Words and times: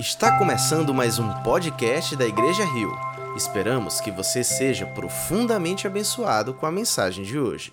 Está 0.00 0.38
começando 0.38 0.94
mais 0.94 1.18
um 1.18 1.30
podcast 1.42 2.16
da 2.16 2.26
Igreja 2.26 2.64
Rio. 2.64 2.90
Esperamos 3.36 4.00
que 4.00 4.10
você 4.10 4.42
seja 4.42 4.86
profundamente 4.86 5.86
abençoado 5.86 6.54
com 6.54 6.64
a 6.64 6.72
mensagem 6.72 7.22
de 7.22 7.38
hoje. 7.38 7.70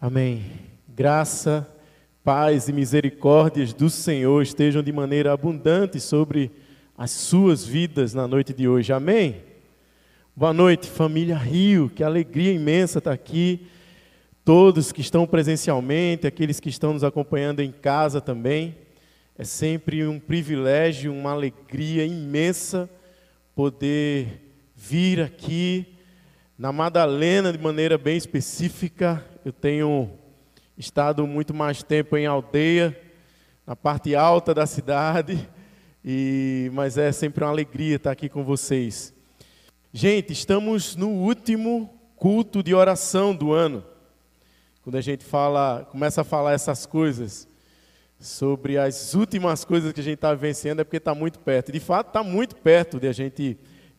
Amém. 0.00 0.46
Graça, 0.88 1.68
paz 2.24 2.68
e 2.68 2.72
misericórdias 2.72 3.74
do 3.74 3.90
Senhor 3.90 4.42
estejam 4.42 4.82
de 4.82 4.90
maneira 4.90 5.30
abundante 5.30 6.00
sobre 6.00 6.50
as 6.96 7.10
suas 7.10 7.62
vidas 7.62 8.14
na 8.14 8.26
noite 8.26 8.54
de 8.54 8.66
hoje. 8.66 8.94
Amém. 8.94 9.44
Boa 10.34 10.54
noite, 10.54 10.88
família 10.88 11.36
Rio. 11.36 11.90
Que 11.94 12.02
alegria 12.02 12.54
imensa 12.54 12.96
estar 12.96 13.12
aqui. 13.12 13.66
Todos 14.42 14.90
que 14.90 15.02
estão 15.02 15.26
presencialmente, 15.26 16.26
aqueles 16.26 16.58
que 16.60 16.70
estão 16.70 16.94
nos 16.94 17.04
acompanhando 17.04 17.60
em 17.60 17.70
casa 17.70 18.22
também. 18.22 18.74
É 19.38 19.44
sempre 19.44 20.06
um 20.06 20.20
privilégio, 20.20 21.10
uma 21.10 21.30
alegria 21.30 22.04
imensa 22.04 22.88
poder 23.54 24.42
vir 24.76 25.22
aqui 25.22 25.96
na 26.58 26.70
Madalena 26.70 27.50
de 27.50 27.58
maneira 27.58 27.96
bem 27.96 28.14
específica. 28.14 29.24
Eu 29.42 29.50
tenho 29.50 30.10
estado 30.76 31.26
muito 31.26 31.54
mais 31.54 31.82
tempo 31.82 32.14
em 32.18 32.26
aldeia, 32.26 32.94
na 33.66 33.74
parte 33.74 34.14
alta 34.14 34.52
da 34.52 34.66
cidade, 34.66 35.48
e 36.04 36.70
mas 36.74 36.98
é 36.98 37.10
sempre 37.10 37.42
uma 37.42 37.50
alegria 37.50 37.96
estar 37.96 38.10
aqui 38.10 38.28
com 38.28 38.44
vocês. 38.44 39.14
Gente, 39.94 40.34
estamos 40.34 40.94
no 40.94 41.08
último 41.08 41.88
culto 42.16 42.62
de 42.62 42.74
oração 42.74 43.34
do 43.34 43.50
ano. 43.50 43.82
Quando 44.82 44.96
a 44.96 45.00
gente 45.00 45.24
fala, 45.24 45.88
começa 45.90 46.20
a 46.20 46.24
falar 46.24 46.52
essas 46.52 46.84
coisas, 46.84 47.48
sobre 48.22 48.78
as 48.78 49.14
últimas 49.14 49.64
coisas 49.64 49.92
que 49.92 50.00
a 50.00 50.04
gente 50.04 50.14
está 50.14 50.32
vencendo 50.32 50.80
é 50.80 50.84
porque 50.84 50.98
está 50.98 51.14
muito 51.14 51.40
perto. 51.40 51.72
De 51.72 51.80
fato, 51.80 52.06
está 52.06 52.22
muito 52.22 52.54
perto 52.54 53.00
de 53.00 53.08
a 53.08 53.12
gente 53.12 53.58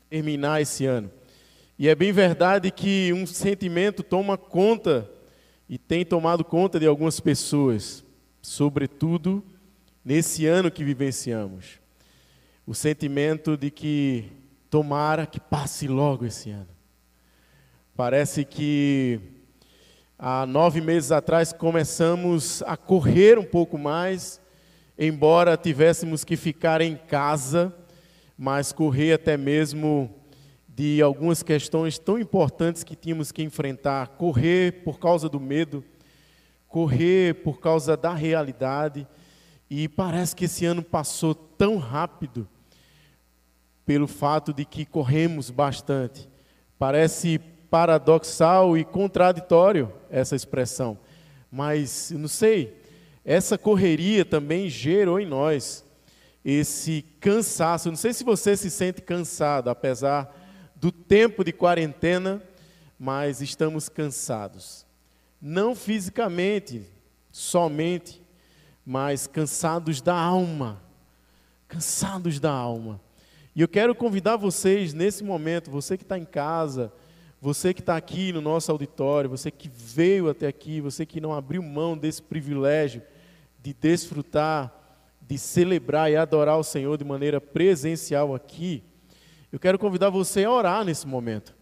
terminar 0.09 0.61
esse 0.61 0.85
ano. 0.85 1.11
E 1.77 1.89
é 1.89 1.93
bem 1.93 2.13
verdade 2.13 2.71
que 2.71 3.11
um 3.11 3.27
sentimento 3.27 4.01
toma 4.01 4.37
conta 4.37 5.09
e 5.67 5.77
tem 5.77 6.05
tomado 6.05 6.45
conta 6.45 6.79
de 6.79 6.87
algumas 6.87 7.19
pessoas, 7.19 8.03
sobretudo 8.41 9.43
nesse 10.05 10.45
ano 10.45 10.71
que 10.71 10.83
vivenciamos. 10.83 11.79
O 12.65 12.73
sentimento 12.73 13.57
de 13.57 13.69
que 13.69 14.31
tomara 14.69 15.25
que 15.25 15.39
passe 15.39 15.85
logo 15.87 16.25
esse 16.25 16.49
ano. 16.49 16.69
Parece 17.93 18.45
que 18.45 19.19
Há 20.25 20.45
nove 20.45 20.79
meses 20.79 21.11
atrás 21.11 21.51
começamos 21.51 22.63
a 22.65 22.77
correr 22.77 23.37
um 23.37 23.43
pouco 23.43 23.77
mais, 23.77 24.39
embora 24.97 25.57
tivéssemos 25.57 26.23
que 26.23 26.37
ficar 26.37 26.79
em 26.79 26.95
casa, 26.95 27.75
mas 28.37 28.71
correr 28.71 29.11
até 29.11 29.35
mesmo 29.35 30.09
de 30.65 31.01
algumas 31.01 31.43
questões 31.43 31.99
tão 31.99 32.17
importantes 32.17 32.85
que 32.85 32.95
tínhamos 32.95 33.33
que 33.33 33.43
enfrentar. 33.43 34.07
Correr 34.17 34.85
por 34.85 34.97
causa 34.97 35.27
do 35.27 35.41
medo, 35.41 35.83
correr 36.69 37.43
por 37.43 37.59
causa 37.59 37.97
da 37.97 38.13
realidade. 38.13 39.05
E 39.69 39.89
parece 39.89 40.33
que 40.33 40.45
esse 40.45 40.65
ano 40.65 40.81
passou 40.81 41.35
tão 41.35 41.75
rápido 41.75 42.47
pelo 43.85 44.07
fato 44.07 44.53
de 44.53 44.63
que 44.63 44.85
corremos 44.85 45.49
bastante. 45.49 46.29
Parece 46.79 47.41
paradoxal 47.73 48.77
e 48.77 48.85
contraditório 48.85 49.91
essa 50.07 50.35
expressão, 50.35 50.95
mas 51.51 52.11
não 52.11 52.27
sei, 52.27 52.79
essa 53.25 53.57
correria 53.57 54.23
também 54.23 54.69
gerou 54.69 55.19
em 55.19 55.25
nós 55.25 55.83
esse 56.45 57.03
cansaço. 57.19 57.89
Não 57.89 57.95
sei 57.95 58.13
se 58.13 58.23
você 58.23 58.55
se 58.55 58.69
sente 58.69 59.01
cansado, 59.01 59.71
apesar 59.71 60.39
do 60.75 60.91
tempo 60.91 61.43
de 61.43 61.51
quarentena, 61.51 62.43
mas 62.99 63.41
estamos 63.41 63.89
cansados. 63.89 64.85
Não 65.41 65.73
fisicamente, 65.73 66.83
somente, 67.31 68.21
mas 68.85 69.25
cansados 69.25 69.99
da 69.99 70.13
alma. 70.13 70.79
Cansados 71.67 72.39
da 72.39 72.51
alma. 72.51 73.01
E 73.55 73.61
eu 73.61 73.67
quero 73.67 73.95
convidar 73.95 74.37
vocês 74.37 74.93
nesse 74.93 75.23
momento, 75.23 75.71
você 75.71 75.97
que 75.97 76.03
está 76.03 76.19
em 76.19 76.25
casa, 76.25 76.93
você 77.43 77.73
que 77.73 77.81
está 77.81 77.97
aqui 77.97 78.31
no 78.31 78.39
nosso 78.39 78.71
auditório, 78.71 79.29
você 79.29 79.51
que 79.51 79.69
veio 79.69 80.29
até 80.29 80.47
aqui, 80.47 80.79
você 80.79 81.05
que 81.05 81.19
não 81.19 81.33
abriu 81.33 81.61
mão 81.61 81.97
desse 81.97 82.21
privilégio 82.21 83.01
de 83.61 83.73
desfrutar, 83.73 84.73
de 85.21 85.37
celebrar 85.37 86.09
e 86.09 86.15
adorar 86.15 86.57
o 86.57 86.63
Senhor 86.63 86.97
de 86.97 87.03
maneira 87.03 87.41
presencial 87.41 88.33
aqui, 88.33 88.81
eu 89.51 89.59
quero 89.59 89.77
convidar 89.77 90.09
você 90.09 90.45
a 90.45 90.51
orar 90.51 90.85
nesse 90.85 91.05
momento. 91.05 91.53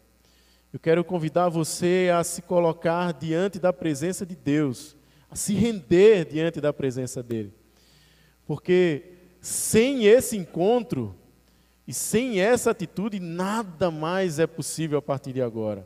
Eu 0.72 0.80
quero 0.80 1.04
convidar 1.04 1.50
você 1.50 2.12
a 2.16 2.24
se 2.24 2.44
colocar 2.44 3.12
diante 3.12 3.58
da 3.58 3.74
presença 3.74 4.24
de 4.24 4.36
Deus, 4.36 4.96
a 5.32 5.36
se 5.36 5.56
render 5.56 6.26
diante 6.26 6.62
da 6.62 6.72
presença 6.72 7.24
dEle. 7.24 7.56
Porque 8.46 9.14
sem 9.42 10.06
esse 10.06 10.38
encontro, 10.38 11.16
e 11.92 11.94
sem 11.94 12.40
essa 12.40 12.72
atitude, 12.72 13.20
nada 13.20 13.92
mais 13.92 14.40
é 14.40 14.48
possível 14.48 14.98
a 14.98 15.02
partir 15.02 15.34
de 15.34 15.42
agora. 15.42 15.86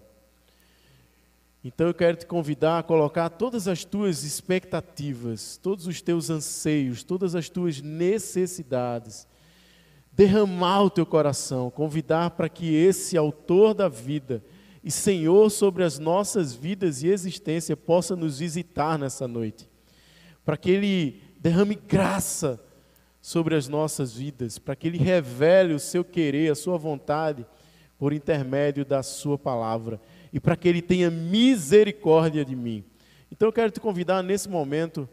Então 1.64 1.88
eu 1.88 1.96
quero 1.96 2.16
te 2.16 2.28
convidar 2.28 2.78
a 2.78 2.84
colocar 2.84 3.28
todas 3.28 3.68
as 3.68 3.84
tuas 3.84 4.24
expectativas, 4.24 5.58
todos 5.58 5.88
os 5.88 6.04
teus 6.04 6.30
anseios, 6.30 7.02
todas 7.02 7.34
as 7.34 7.50
tuas 7.50 7.82
necessidades, 7.82 9.28
derramar 10.12 10.84
o 10.84 10.92
teu 10.92 11.08
coração, 11.08 11.72
convidar 11.72 12.30
para 12.30 12.50
que 12.50 12.72
esse 12.72 13.18
autor 13.18 13.74
da 13.74 13.90
vida 13.90 14.44
e 14.84 14.92
Senhor 14.92 15.50
sobre 15.50 15.84
as 15.84 15.98
nossas 15.98 16.54
vidas 16.54 17.02
e 17.02 17.08
existência 17.08 17.76
possa 17.76 18.16
nos 18.16 18.38
visitar 18.38 19.00
nessa 19.00 19.28
noite, 19.28 19.68
para 20.46 20.56
que 20.56 20.70
Ele 20.70 21.24
derrame 21.40 21.74
graça 21.74 22.64
sobre 23.26 23.56
as 23.56 23.68
nossas 23.68 24.16
vidas, 24.16 24.60
para 24.60 24.76
que 24.76 24.88
Ele 24.88 25.00
revele 25.00 25.74
o 25.74 25.80
seu 25.80 26.06
querer, 26.06 26.52
a 26.52 26.54
sua 26.54 26.78
vontade, 26.78 27.44
por 27.98 28.14
intermédio 28.14 28.86
da 28.86 29.02
Sua 29.02 29.36
palavra, 29.36 30.00
e 30.32 30.40
para 30.40 30.56
que 30.56 30.68
Ele 30.68 30.80
tenha 30.80 31.10
misericórdia 31.10 32.46
de 32.46 32.56
mim. 32.56 32.84
Então 33.32 33.48
eu 33.48 33.52
quero 33.52 33.72
te 33.72 33.80
convidar 33.80 34.22
nesse 34.22 34.48
momento, 34.48 35.10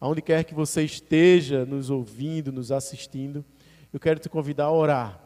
aonde 0.00 0.20
quer 0.20 0.42
que 0.42 0.52
você 0.52 0.82
esteja 0.82 1.64
nos 1.64 1.90
ouvindo, 1.90 2.50
nos 2.50 2.72
assistindo, 2.72 3.44
eu 3.92 4.00
quero 4.00 4.18
te 4.18 4.28
convidar 4.28 4.64
a 4.64 4.72
orar, 4.72 5.20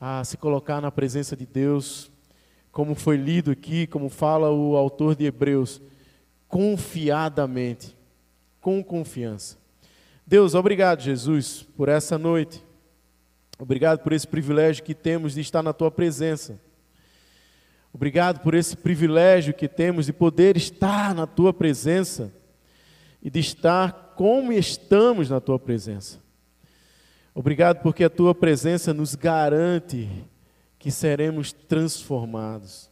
a 0.00 0.24
se 0.24 0.36
colocar 0.36 0.80
na 0.80 0.90
presença 0.90 1.36
de 1.36 1.46
Deus, 1.46 2.10
como 2.72 2.96
foi 2.96 3.16
lido 3.16 3.52
aqui, 3.52 3.86
como 3.86 4.08
fala 4.08 4.50
o 4.50 4.76
autor 4.76 5.14
de 5.14 5.24
Hebreus, 5.24 5.80
confiadamente, 6.48 7.96
com 8.60 8.82
confiança. 8.82 9.62
Deus, 10.26 10.54
obrigado, 10.54 11.02
Jesus, 11.02 11.66
por 11.76 11.88
essa 11.88 12.16
noite. 12.16 12.64
Obrigado 13.58 13.98
por 13.98 14.12
esse 14.12 14.26
privilégio 14.26 14.82
que 14.82 14.94
temos 14.94 15.34
de 15.34 15.42
estar 15.42 15.62
na 15.62 15.74
tua 15.74 15.90
presença. 15.90 16.58
Obrigado 17.92 18.40
por 18.40 18.54
esse 18.54 18.74
privilégio 18.74 19.52
que 19.52 19.68
temos 19.68 20.06
de 20.06 20.14
poder 20.14 20.56
estar 20.56 21.14
na 21.14 21.26
tua 21.26 21.52
presença 21.52 22.32
e 23.22 23.28
de 23.28 23.38
estar 23.38 24.14
como 24.16 24.50
estamos 24.50 25.28
na 25.28 25.40
tua 25.40 25.58
presença. 25.58 26.18
Obrigado 27.34 27.82
porque 27.82 28.04
a 28.04 28.10
tua 28.10 28.34
presença 28.34 28.94
nos 28.94 29.14
garante 29.14 30.08
que 30.78 30.90
seremos 30.90 31.52
transformados. 31.52 32.90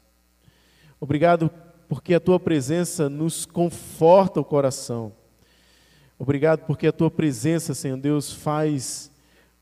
Obrigado 1.00 1.50
porque 1.88 2.12
a 2.12 2.20
tua 2.20 2.38
presença 2.38 3.08
nos 3.08 3.46
conforta 3.46 4.38
o 4.38 4.44
coração. 4.44 5.12
Obrigado 6.18 6.66
porque 6.66 6.86
a 6.86 6.92
tua 6.92 7.10
presença, 7.10 7.74
Senhor 7.74 7.96
Deus, 7.96 8.32
faz, 8.32 9.10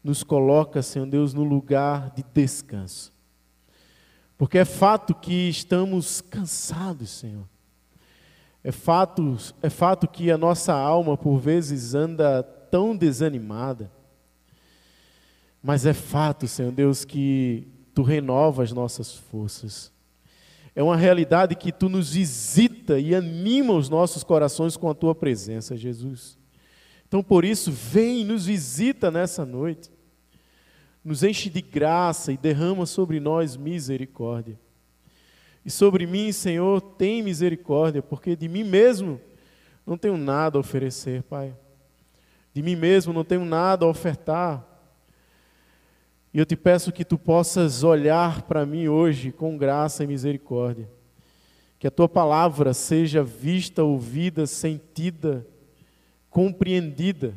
nos 0.02 0.22
coloca, 0.22 0.82
Senhor 0.82 1.06
Deus, 1.06 1.32
no 1.32 1.42
lugar 1.42 2.10
de 2.10 2.24
descanso. 2.34 3.12
Porque 4.36 4.58
é 4.58 4.64
fato 4.64 5.14
que 5.14 5.48
estamos 5.48 6.20
cansados, 6.20 7.10
Senhor. 7.10 7.44
É 8.64 8.72
fato, 8.72 9.36
é 9.62 9.70
fato 9.70 10.08
que 10.08 10.30
a 10.30 10.38
nossa 10.38 10.72
alma, 10.72 11.16
por 11.16 11.38
vezes, 11.38 11.94
anda 11.94 12.42
tão 12.42 12.96
desanimada. 12.96 13.90
Mas 15.62 15.84
é 15.84 15.92
fato, 15.92 16.48
Senhor 16.48 16.72
Deus, 16.72 17.04
que 17.04 17.68
Tu 17.94 18.02
renovas 18.02 18.70
as 18.70 18.72
nossas 18.72 19.14
forças. 19.14 19.92
É 20.74 20.82
uma 20.82 20.96
realidade 20.96 21.54
que 21.54 21.70
Tu 21.70 21.88
nos 21.88 22.14
visita 22.14 22.98
e 22.98 23.14
anima 23.14 23.74
os 23.74 23.90
nossos 23.90 24.24
corações 24.24 24.76
com 24.76 24.88
a 24.88 24.94
Tua 24.94 25.14
presença, 25.14 25.76
Jesus. 25.76 26.39
Então, 27.10 27.24
por 27.24 27.44
isso, 27.44 27.72
vem 27.72 28.20
e 28.20 28.24
nos 28.24 28.46
visita 28.46 29.10
nessa 29.10 29.44
noite, 29.44 29.90
nos 31.04 31.24
enche 31.24 31.50
de 31.50 31.60
graça 31.60 32.30
e 32.30 32.36
derrama 32.36 32.86
sobre 32.86 33.18
nós 33.18 33.56
misericórdia. 33.56 34.56
E 35.66 35.70
sobre 35.72 36.06
mim, 36.06 36.30
Senhor, 36.30 36.80
tem 36.80 37.20
misericórdia, 37.20 38.00
porque 38.00 38.36
de 38.36 38.46
mim 38.46 38.62
mesmo 38.62 39.20
não 39.84 39.98
tenho 39.98 40.16
nada 40.16 40.56
a 40.56 40.60
oferecer, 40.60 41.24
Pai. 41.24 41.52
De 42.54 42.62
mim 42.62 42.76
mesmo 42.76 43.12
não 43.12 43.24
tenho 43.24 43.44
nada 43.44 43.84
a 43.84 43.88
ofertar. 43.88 44.64
E 46.32 46.38
eu 46.38 46.46
te 46.46 46.54
peço 46.54 46.92
que 46.92 47.04
tu 47.04 47.18
possas 47.18 47.82
olhar 47.82 48.42
para 48.42 48.64
mim 48.64 48.86
hoje 48.86 49.32
com 49.32 49.58
graça 49.58 50.04
e 50.04 50.06
misericórdia. 50.06 50.88
Que 51.76 51.88
a 51.88 51.90
tua 51.90 52.08
palavra 52.08 52.72
seja 52.72 53.20
vista, 53.20 53.82
ouvida, 53.82 54.46
sentida, 54.46 55.44
compreendida. 56.30 57.34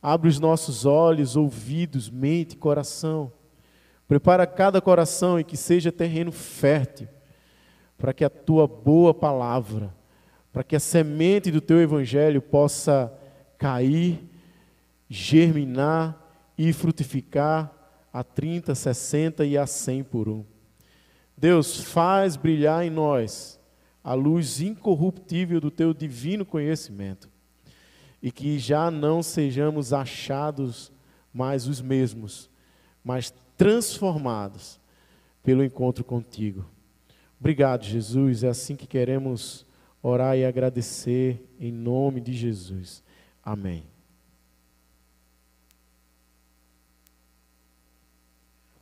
Abre 0.00 0.28
os 0.28 0.38
nossos 0.38 0.84
olhos, 0.84 1.34
ouvidos, 1.34 2.10
mente, 2.10 2.56
coração. 2.56 3.32
Prepara 4.06 4.46
cada 4.46 4.80
coração 4.80 5.40
e 5.40 5.44
que 5.44 5.56
seja 5.56 5.90
terreno 5.90 6.30
fértil 6.30 7.08
para 7.96 8.12
que 8.12 8.24
a 8.24 8.28
tua 8.28 8.66
boa 8.66 9.14
palavra, 9.14 9.94
para 10.52 10.62
que 10.62 10.76
a 10.76 10.80
semente 10.80 11.50
do 11.50 11.60
teu 11.60 11.80
evangelho 11.80 12.42
possa 12.42 13.10
cair, 13.56 14.22
germinar 15.08 16.20
e 16.58 16.72
frutificar 16.72 17.72
a 18.12 18.22
30, 18.22 18.74
60 18.74 19.46
e 19.46 19.56
a 19.56 19.66
100 19.66 20.04
por 20.04 20.28
um. 20.28 20.44
Deus, 21.36 21.80
faz 21.80 22.36
brilhar 22.36 22.84
em 22.84 22.90
nós 22.90 23.58
a 24.02 24.12
luz 24.12 24.60
incorruptível 24.60 25.60
do 25.60 25.70
teu 25.70 25.94
divino 25.94 26.44
conhecimento 26.44 27.33
e 28.24 28.32
que 28.32 28.58
já 28.58 28.90
não 28.90 29.22
sejamos 29.22 29.92
achados 29.92 30.90
mais 31.30 31.68
os 31.68 31.82
mesmos, 31.82 32.48
mas 33.04 33.30
transformados 33.54 34.80
pelo 35.42 35.62
encontro 35.62 36.02
contigo. 36.02 36.64
Obrigado, 37.38 37.84
Jesus. 37.84 38.42
É 38.42 38.48
assim 38.48 38.76
que 38.76 38.86
queremos 38.86 39.66
orar 40.02 40.38
e 40.38 40.44
agradecer 40.46 41.46
em 41.60 41.70
nome 41.70 42.18
de 42.18 42.32
Jesus. 42.32 43.04
Amém. 43.42 43.84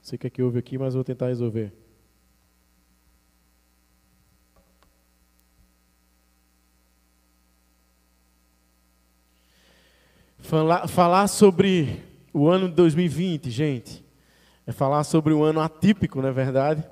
sei 0.00 0.16
o 0.16 0.18
que 0.20 0.26
é 0.28 0.30
que 0.30 0.42
houve 0.42 0.58
aqui, 0.58 0.78
mas 0.78 0.94
vou 0.94 1.02
tentar 1.02 1.26
resolver. 1.28 1.72
Falar, 10.52 10.86
falar 10.86 11.28
sobre 11.28 12.02
o 12.30 12.46
ano 12.46 12.68
de 12.68 12.74
2020, 12.74 13.50
gente, 13.50 14.04
é 14.66 14.70
falar 14.70 15.02
sobre 15.02 15.32
um 15.32 15.42
ano 15.42 15.60
atípico, 15.62 16.20
não 16.20 16.28
é 16.28 16.32
verdade? 16.32 16.84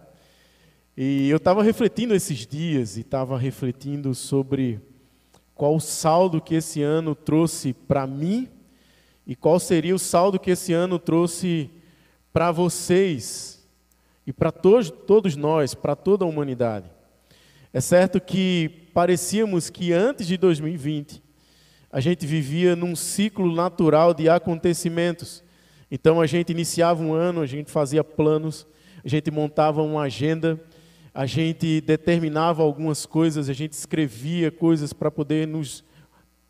E 0.97 1.29
eu 1.29 1.37
estava 1.37 1.63
refletindo 1.63 2.15
esses 2.15 2.47
dias 2.47 2.97
e 2.97 3.01
estava 3.01 3.37
refletindo 3.37 4.15
sobre 4.15 4.81
qual 5.55 5.77
o 5.77 5.79
saldo 5.79 6.41
que 6.41 6.55
esse 6.55 6.81
ano 6.81 7.15
trouxe 7.15 7.75
para 7.75 8.07
mim 8.07 8.49
e 9.27 9.37
qual 9.37 9.61
seria 9.61 9.95
o 9.95 9.99
saldo 9.99 10.41
que 10.41 10.53
esse 10.53 10.73
ano 10.73 10.99
trouxe 10.99 11.69
para 12.33 12.51
vocês 12.51 13.63
e 14.27 14.33
para 14.33 14.51
todos, 14.51 14.89
todos 14.89 15.37
nós, 15.37 15.75
para 15.75 15.95
toda 15.95 16.25
a 16.25 16.29
humanidade. 16.29 16.91
É 17.75 17.81
certo 17.83 18.23
que 18.23 18.89
parecíamos 18.95 19.69
que 19.69 19.93
antes 19.93 20.27
de 20.27 20.39
2020 20.39 21.20
a 21.93 22.01
gente 22.01 22.27
vivia 22.27 22.77
num 22.77 22.95
ciclo 22.95 23.55
natural 23.55 24.15
de 24.15 24.29
acontecimentos. 24.29 25.43
Então 25.91 26.21
a 26.21 26.27
gente 26.27 26.51
iniciava 26.51 27.03
um 27.03 27.13
ano, 27.13 27.41
a 27.41 27.47
gente 27.47 27.71
fazia 27.71 28.05
planos, 28.05 28.67
a 29.05 29.09
gente 29.09 29.31
montava 29.31 29.83
uma 29.83 30.03
agenda, 30.03 30.61
a 31.13 31.27
gente 31.27 31.81
determinava 31.81 32.63
algumas 32.63 33.07
coisas, 33.07 33.49
a 33.49 33.53
gente 33.53 33.73
escrevia 33.73 34.51
coisas 34.51 34.93
para 34.93 35.11
poder 35.11 35.47
nos 35.47 35.85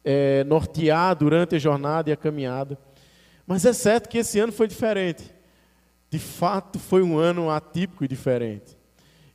é, 0.04 0.44
nortear 0.44 1.16
durante 1.16 1.54
a 1.54 1.58
jornada 1.58 2.10
e 2.10 2.12
a 2.12 2.16
caminhada. 2.16 2.78
Mas 3.46 3.64
é 3.64 3.72
certo 3.72 4.08
que 4.08 4.18
esse 4.18 4.38
ano 4.38 4.52
foi 4.52 4.68
diferente 4.68 5.40
de 6.10 6.18
fato 6.18 6.78
foi 6.78 7.02
um 7.02 7.16
ano 7.16 7.48
atípico 7.48 8.04
e 8.04 8.08
diferente. 8.08 8.76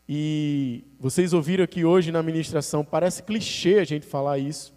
E 0.07 0.83
vocês 0.99 1.31
ouviram 1.33 1.63
aqui 1.63 1.85
hoje 1.85 2.11
na 2.11 2.21
ministração, 2.21 2.83
parece 2.83 3.23
clichê 3.23 3.79
a 3.79 3.85
gente 3.85 4.05
falar 4.05 4.37
isso. 4.37 4.74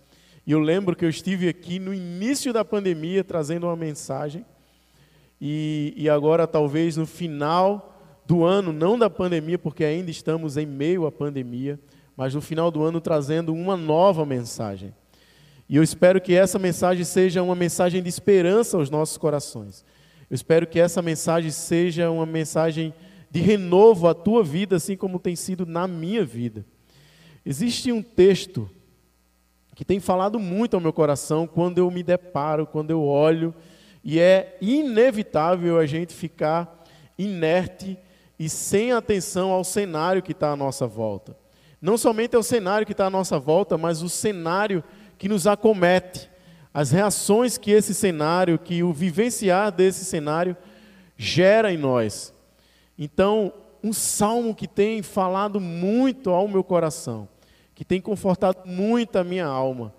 E 0.49 0.53
eu 0.53 0.61
lembro 0.61 0.97
que 0.97 1.05
eu 1.05 1.11
estive 1.11 1.47
aqui 1.47 1.79
no 1.79 1.93
início 1.93 2.55
da 2.55 2.65
pandemia 2.65 3.23
trazendo 3.23 3.67
uma 3.67 3.77
mensagem. 3.77 4.47
E, 5.39 5.93
e 5.95 6.09
agora, 6.09 6.47
talvez 6.47 6.97
no 6.97 7.05
final 7.05 7.95
do 8.27 8.45
ano, 8.45 8.73
não 8.73 8.99
da 8.99 9.11
pandemia, 9.11 9.59
porque 9.59 9.85
ainda 9.85 10.11
estamos 10.11 10.57
em 10.57 10.65
meio 10.65 11.05
à 11.05 11.13
pandemia, 11.13 11.79
mas 12.17 12.35
no 12.35 12.41
final 12.41 12.71
do 12.71 12.83
ano 12.83 12.99
trazendo 12.99 13.53
uma 13.53 13.77
nova 13.77 14.25
mensagem. 14.25 14.95
E 15.69 15.77
eu 15.77 15.83
espero 15.83 16.19
que 16.19 16.33
essa 16.33 16.59
mensagem 16.59 17.05
seja 17.05 17.43
uma 17.43 17.55
mensagem 17.55 18.03
de 18.03 18.09
esperança 18.09 18.79
aos 18.79 18.89
nossos 18.89 19.19
corações. 19.19 19.85
Eu 20.31 20.35
espero 20.35 20.67
que 20.67 20.81
essa 20.81 21.03
mensagem 21.03 21.51
seja 21.51 22.11
uma 22.11 22.25
mensagem 22.25 22.95
de 23.31 23.41
renovo 23.43 24.09
à 24.09 24.15
tua 24.15 24.43
vida, 24.43 24.77
assim 24.77 24.97
como 24.97 25.19
tem 25.19 25.37
sido 25.37 25.67
na 25.67 25.87
minha 25.87 26.25
vida. 26.25 26.65
Existe 27.45 27.93
um 27.93 28.03
texto 28.03 28.71
que 29.79 29.85
tem 29.85 30.01
falado 30.01 30.41
muito 30.41 30.75
ao 30.75 30.81
meu 30.81 30.93
coração 30.93 31.47
quando 31.47 31.79
eu 31.79 31.89
me 31.89 32.03
deparo, 32.03 32.67
quando 32.67 32.91
eu 32.91 33.01
olho, 33.01 33.55
e 34.03 34.19
é 34.19 34.59
inevitável 34.61 35.79
a 35.79 35.87
gente 35.87 36.13
ficar 36.13 36.85
inerte 37.17 37.97
e 38.37 38.49
sem 38.49 38.91
atenção 38.91 39.53
ao 39.53 39.63
cenário 39.63 40.21
que 40.21 40.33
está 40.33 40.51
à 40.51 40.57
nossa 40.57 40.85
volta. 40.85 41.37
Não 41.81 41.97
somente 41.97 42.35
ao 42.35 42.43
cenário 42.43 42.85
que 42.85 42.91
está 42.91 43.07
à 43.07 43.11
nossa 43.11 43.39
volta, 43.39 43.79
mas 43.79 44.03
o 44.03 44.09
cenário 44.09 44.83
que 45.17 45.29
nos 45.29 45.47
acomete 45.47 46.29
as 46.75 46.91
reações 46.91 47.57
que 47.57 47.71
esse 47.71 47.95
cenário, 47.95 48.59
que 48.59 48.83
o 48.83 48.93
vivenciar 48.93 49.71
desse 49.71 50.05
cenário 50.05 50.57
gera 51.17 51.73
em 51.73 51.79
nós. 51.79 52.35
Então, 52.99 53.53
um 53.81 53.93
salmo 53.93 54.57
que 54.57 54.67
tem 54.67 55.05
falado 55.05 55.61
muito 55.61 56.31
ao 56.31 56.49
meu 56.49 56.65
coração, 56.65 57.29
que 57.79 57.85
tem 57.85 58.01
confortado 58.01 58.67
muito 58.67 59.15
a 59.15 59.23
minha 59.23 59.47
alma, 59.47 59.95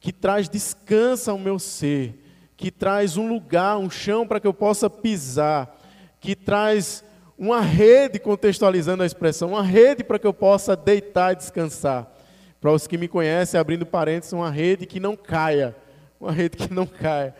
que 0.00 0.12
traz 0.12 0.48
descanso 0.48 1.30
ao 1.30 1.38
meu 1.38 1.60
ser, 1.60 2.20
que 2.56 2.72
traz 2.72 3.16
um 3.16 3.28
lugar, 3.28 3.78
um 3.78 3.88
chão 3.88 4.26
para 4.26 4.40
que 4.40 4.48
eu 4.48 4.52
possa 4.52 4.90
pisar, 4.90 5.78
que 6.18 6.34
traz 6.34 7.04
uma 7.38 7.60
rede, 7.60 8.18
contextualizando 8.18 9.04
a 9.04 9.06
expressão, 9.06 9.50
uma 9.50 9.62
rede 9.62 10.02
para 10.02 10.18
que 10.18 10.26
eu 10.26 10.34
possa 10.34 10.74
deitar 10.74 11.32
e 11.32 11.36
descansar. 11.36 12.12
Para 12.60 12.72
os 12.72 12.88
que 12.88 12.98
me 12.98 13.06
conhecem, 13.06 13.60
abrindo 13.60 13.86
parênteses, 13.86 14.32
uma 14.32 14.50
rede 14.50 14.84
que 14.84 14.98
não 14.98 15.14
caia, 15.14 15.76
uma 16.20 16.32
rede 16.32 16.56
que 16.56 16.74
não 16.74 16.84
cai. 16.84 17.32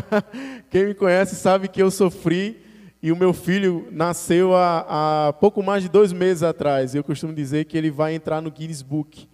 Quem 0.68 0.88
me 0.88 0.94
conhece 0.94 1.36
sabe 1.36 1.68
que 1.68 1.82
eu 1.82 1.90
sofri 1.90 2.62
e 3.02 3.10
o 3.10 3.16
meu 3.16 3.32
filho 3.32 3.88
nasceu 3.90 4.54
há, 4.54 5.28
há 5.28 5.32
pouco 5.32 5.62
mais 5.62 5.82
de 5.82 5.88
dois 5.88 6.12
meses 6.12 6.42
atrás. 6.42 6.94
Eu 6.94 7.02
costumo 7.02 7.32
dizer 7.32 7.64
que 7.64 7.78
ele 7.78 7.90
vai 7.90 8.14
entrar 8.14 8.42
no 8.42 8.50
Guinness 8.50 8.82
Book, 8.82 9.31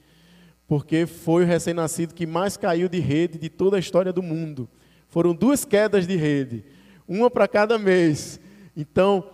porque 0.69 1.07
foi 1.07 1.45
o 1.45 1.47
recém-nascido 1.47 2.15
que 2.15 2.27
mais 2.27 2.59
caiu 2.59 2.91
de 2.91 3.01
rede 3.01 3.39
de 3.39 3.49
toda 3.49 3.79
a 3.79 3.81
história 3.81 4.13
do 4.13 4.23
mundo. 4.23 4.69
Foram 5.09 5.35
duas 5.35 5.65
quedas 5.65 6.07
de 6.07 6.15
rede, 6.15 6.63
uma 7.09 7.31
para 7.31 7.49
cada 7.49 7.79
mês. 7.79 8.39
Então, 8.77 9.31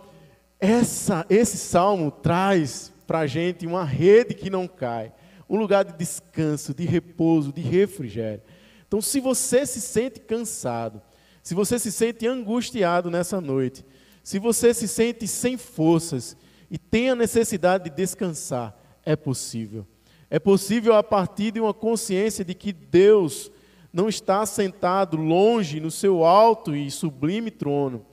essa, 0.57 1.25
esse 1.29 1.57
salmo 1.57 2.09
traz 2.09 2.93
para 3.05 3.19
a 3.19 3.27
gente 3.27 3.67
uma 3.67 3.83
rede 3.83 4.33
que 4.33 4.49
não 4.49 4.65
cai, 4.65 5.11
um 5.49 5.57
lugar 5.57 5.83
de 5.83 5.97
descanso, 5.97 6.73
de 6.73 6.85
repouso, 6.85 7.51
de 7.51 7.61
refrigério. 7.61 8.41
Então, 8.87 9.01
se 9.01 9.19
você 9.19 9.65
se 9.65 9.81
sente 9.81 10.21
cansado, 10.21 11.01
se 11.43 11.53
você 11.53 11.77
se 11.77 11.91
sente 11.91 12.25
angustiado 12.25 13.11
nessa 13.11 13.41
noite, 13.41 13.85
se 14.23 14.39
você 14.39 14.73
se 14.73 14.87
sente 14.87 15.27
sem 15.27 15.57
forças 15.57 16.37
e 16.71 16.77
tem 16.77 17.09
a 17.09 17.15
necessidade 17.15 17.89
de 17.89 17.95
descansar, 17.95 18.73
é 19.03 19.17
possível. 19.17 19.85
É 20.29 20.39
possível 20.39 20.95
a 20.95 21.03
partir 21.03 21.51
de 21.51 21.59
uma 21.59 21.73
consciência 21.73 22.43
de 22.43 22.53
que 22.53 22.73
Deus 22.73 23.51
não 23.93 24.09
está 24.09 24.45
sentado 24.45 25.15
longe 25.15 25.79
no 25.79 25.89
seu 25.89 26.25
alto 26.25 26.75
e 26.75 26.91
sublime 26.91 27.49
trono, 27.49 28.05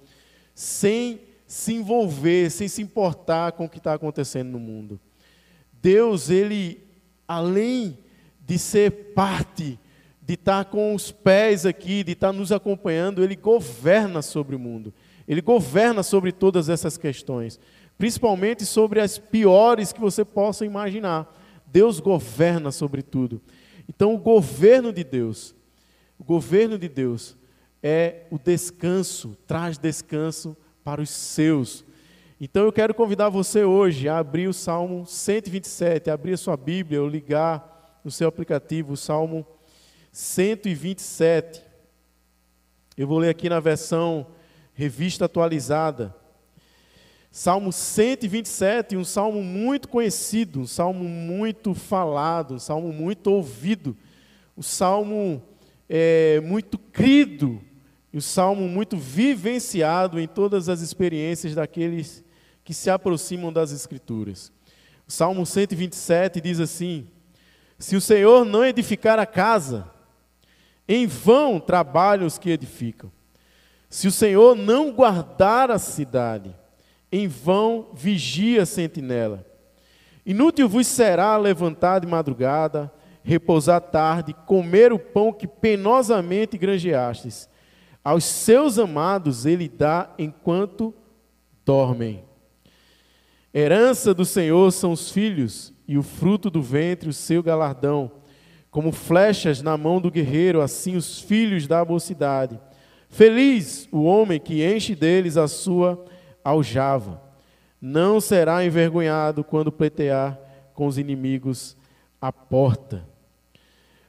sem 0.55 1.21
se 1.47 1.75
envolver, 1.75 2.51
sem 2.51 2.69
se 2.69 2.81
importar 2.81 3.53
com 3.53 3.65
o 3.65 3.69
que 3.69 3.79
está 3.79 3.95
acontecendo 3.95 4.51
no 4.51 4.61
mundo. 4.61 5.01
Deus, 5.83 6.31
ele, 6.31 6.83
além 7.27 7.99
de 8.47 8.59
ser 8.59 9.13
parte 9.15 9.79
de 10.25 10.35
estar 10.35 10.67
com 10.67 10.95
os 10.95 11.11
pés 11.11 11.67
aqui, 11.67 12.05
de 12.05 12.13
estar 12.13 12.33
nos 12.33 12.53
acompanhando, 12.53 13.25
ele 13.25 13.35
governa 13.35 14.23
sobre 14.23 14.55
o 14.55 14.59
mundo. 14.59 14.95
Ele 15.27 15.41
governa 15.41 16.03
sobre 16.03 16.31
todas 16.31 16.69
essas 16.69 16.97
questões, 16.97 17.59
principalmente 17.99 18.65
sobre 18.65 19.01
as 19.01 19.19
piores 19.19 19.93
que 19.93 20.01
você 20.01 20.25
possa 20.25 20.65
imaginar. 20.65 21.42
Deus 21.73 21.99
governa 21.99 22.71
sobre 22.71 23.03
tudo. 23.03 23.41
Então, 23.89 24.15
o 24.15 24.19
governo 24.19 24.93
de 24.93 25.03
Deus, 25.03 25.55
o 26.19 26.23
governo 26.23 26.79
de 26.79 26.89
Deus 26.89 27.35
é 27.83 28.27
o 28.31 28.39
descanso, 28.39 29.37
traz 29.47 29.79
descanso 29.79 30.55
para 30.85 31.01
os 31.01 31.09
seus. 31.09 31.85
Então, 32.39 32.65
eu 32.65 32.73
quero 32.73 32.93
convidar 32.93 33.31
você 33.31 33.65
hoje 33.65 34.07
a 34.09 34.19
abrir 34.19 34.49
o 34.49 34.53
Salmo 34.53 35.07
127, 35.07 36.11
a 36.11 36.15
abrir 36.15 36.35
a 36.35 36.37
sua 36.37 36.57
Bíblia 36.57 37.01
ou 37.01 37.09
ligar 37.09 38.01
no 38.05 38.11
seu 38.11 38.29
aplicativo 38.29 38.93
o 38.93 38.97
Salmo 38.97 39.47
127. 40.13 41.63
Eu 42.99 43.07
vou 43.07 43.19
ler 43.19 43.31
aqui 43.31 43.49
na 43.49 43.61
versão 43.61 44.27
revista 44.75 45.25
atualizada. 45.25 46.15
Salmo 47.35 47.73
127, 47.73 48.95
um 48.95 49.07
salmo 49.07 49.43
muito 49.43 49.89
conhecido, 49.89 50.61
um 50.61 50.67
salmo 50.67 51.03
muito 51.03 51.73
falado, 51.73 52.57
um 52.57 52.59
salmo 52.59 52.93
muito 52.93 53.29
ouvido, 53.29 53.97
um 54.55 54.61
salmo 54.61 55.43
é, 55.89 56.43
muito 56.45 56.77
crido, 56.77 57.59
um 58.13 58.21
salmo 58.21 58.69
muito 58.69 58.99
vivenciado 58.99 60.21
em 60.21 60.29
todas 60.29 60.69
as 60.69 60.83
experiências 60.83 61.55
daqueles 61.55 62.23
que 62.63 62.75
se 62.75 62.91
aproximam 62.91 63.51
das 63.51 63.73
Escrituras. 63.73 64.53
O 65.09 65.11
salmo 65.11 65.47
127 65.47 66.39
diz 66.39 66.61
assim: 66.61 67.09
Se 67.79 67.97
o 67.97 68.01
Senhor 68.03 68.45
não 68.45 68.63
edificar 68.63 69.19
a 69.19 69.25
casa, 69.25 69.91
em 70.87 71.07
vão 71.07 71.59
trabalham 71.59 72.27
os 72.27 72.37
que 72.37 72.51
edificam. 72.51 73.11
Se 73.89 74.07
o 74.07 74.13
Senhor 74.13 74.55
não 74.55 74.93
guardar 74.93 75.71
a 75.71 75.79
cidade, 75.79 76.55
em 77.13 77.29
vão 77.29 77.91
vigia 77.93 78.63
a 78.63 78.67
sentinela. 78.67 79.47
Inútil 80.25 80.69
vos 80.69 80.87
será 80.87 81.37
levantar 81.37 81.99
de 81.99 82.07
madrugada, 82.07 82.91
repousar 83.23 83.81
tarde, 83.81 84.35
comer 84.47 84.93
o 84.93 84.99
pão 84.99 85.33
que 85.33 85.47
penosamente 85.47 86.57
granjeastes. 86.57 87.49
Aos 88.03 88.25
seus 88.25 88.79
amados 88.79 89.45
ele 89.45 89.69
dá 89.69 90.11
enquanto 90.19 90.95
dormem. 91.65 92.25
Herança 93.55 94.15
do 94.15 94.25
Senhor 94.25 94.73
são 94.73 94.93
os 94.93 95.11
filhos, 95.11 95.73
e 95.87 95.99
o 95.99 96.03
fruto 96.03 96.49
do 96.49 96.63
ventre 96.63 97.11
o 97.11 97.13
seu 97.13 97.43
galardão. 97.43 98.11
Como 98.71 98.91
flechas 98.91 99.61
na 99.61 99.77
mão 99.77 100.01
do 100.01 100.11
guerreiro, 100.11 100.63
assim 100.63 100.97
os 100.97 101.21
filhos 101.21 101.67
da 101.67 101.85
mocidade. 101.85 102.59
Feliz 103.11 103.87
o 103.93 104.05
homem 104.05 104.41
que 104.41 104.65
enche 104.65 104.95
deles 104.95 105.37
a 105.37 105.47
sua 105.47 106.03
aljava. 106.45 107.23
Não 107.81 108.21
será 108.21 108.65
envergonhado 108.65 109.43
quando 109.43 109.73
pleitear 109.73 110.39
com 110.75 110.87
os 110.87 110.99
inimigos 110.99 111.77
à 112.21 112.33
porta. 112.33 113.07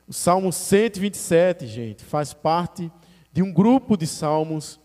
O 0.08 0.14
Salmo 0.14 0.52
127, 0.52 1.66
gente, 1.66 2.04
faz 2.04 2.34
parte 2.34 2.92
de 3.32 3.42
um 3.42 3.52
grupo 3.52 3.98
de 3.98 4.06
salmos, 4.06 4.80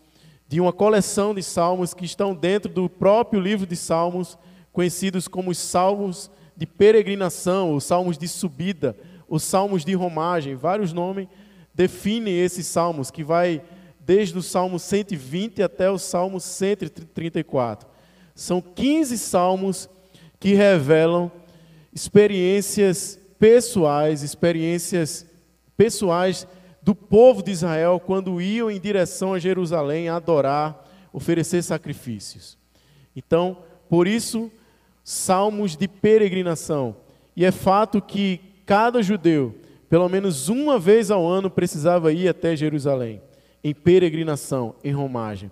de 0.47 0.59
uma 0.59 0.73
coleção 0.73 1.35
de 1.35 1.43
salmos 1.43 1.93
que 1.93 2.05
estão 2.05 2.33
dentro 2.33 2.71
do 2.71 2.89
próprio 2.89 3.39
livro 3.39 3.67
de 3.67 3.75
Salmos, 3.75 4.37
conhecidos 4.71 5.27
como 5.27 5.51
os 5.51 5.59
salmos 5.59 6.31
de 6.57 6.65
peregrinação, 6.65 7.75
os 7.75 7.83
salmos 7.83 8.17
de 8.17 8.27
subida, 8.27 8.97
os 9.27 9.43
salmos 9.43 9.85
de 9.85 9.93
romagem. 9.93 10.55
Vários 10.55 10.91
nomes 10.91 11.27
definem 11.73 12.35
esses 12.39 12.65
salmos, 12.65 13.11
que 13.11 13.23
vai 13.23 13.61
desde 14.09 14.39
o 14.39 14.41
Salmo 14.41 14.79
120 14.79 15.61
até 15.61 15.87
o 15.87 15.99
Salmo 15.99 16.39
134. 16.39 17.87
São 18.33 18.59
15 18.59 19.15
salmos 19.19 19.87
que 20.39 20.55
revelam 20.55 21.31
experiências 21.93 23.19
pessoais, 23.37 24.23
experiências 24.23 25.27
pessoais 25.77 26.47
do 26.81 26.95
povo 26.95 27.43
de 27.43 27.51
Israel 27.51 28.01
quando 28.03 28.41
iam 28.41 28.71
em 28.71 28.79
direção 28.79 29.35
a 29.35 29.37
Jerusalém 29.37 30.09
adorar, 30.09 30.89
oferecer 31.13 31.61
sacrifícios. 31.61 32.57
Então, 33.15 33.59
por 33.87 34.07
isso, 34.07 34.51
salmos 35.03 35.77
de 35.77 35.87
peregrinação. 35.87 36.95
E 37.35 37.45
é 37.45 37.51
fato 37.51 38.01
que 38.01 38.41
cada 38.65 39.03
judeu, 39.03 39.53
pelo 39.87 40.09
menos 40.09 40.49
uma 40.49 40.79
vez 40.79 41.11
ao 41.11 41.27
ano, 41.27 41.47
precisava 41.47 42.11
ir 42.11 42.27
até 42.27 42.55
Jerusalém 42.55 43.21
em 43.63 43.73
peregrinação, 43.73 44.75
em 44.83 44.91
romagem. 44.91 45.51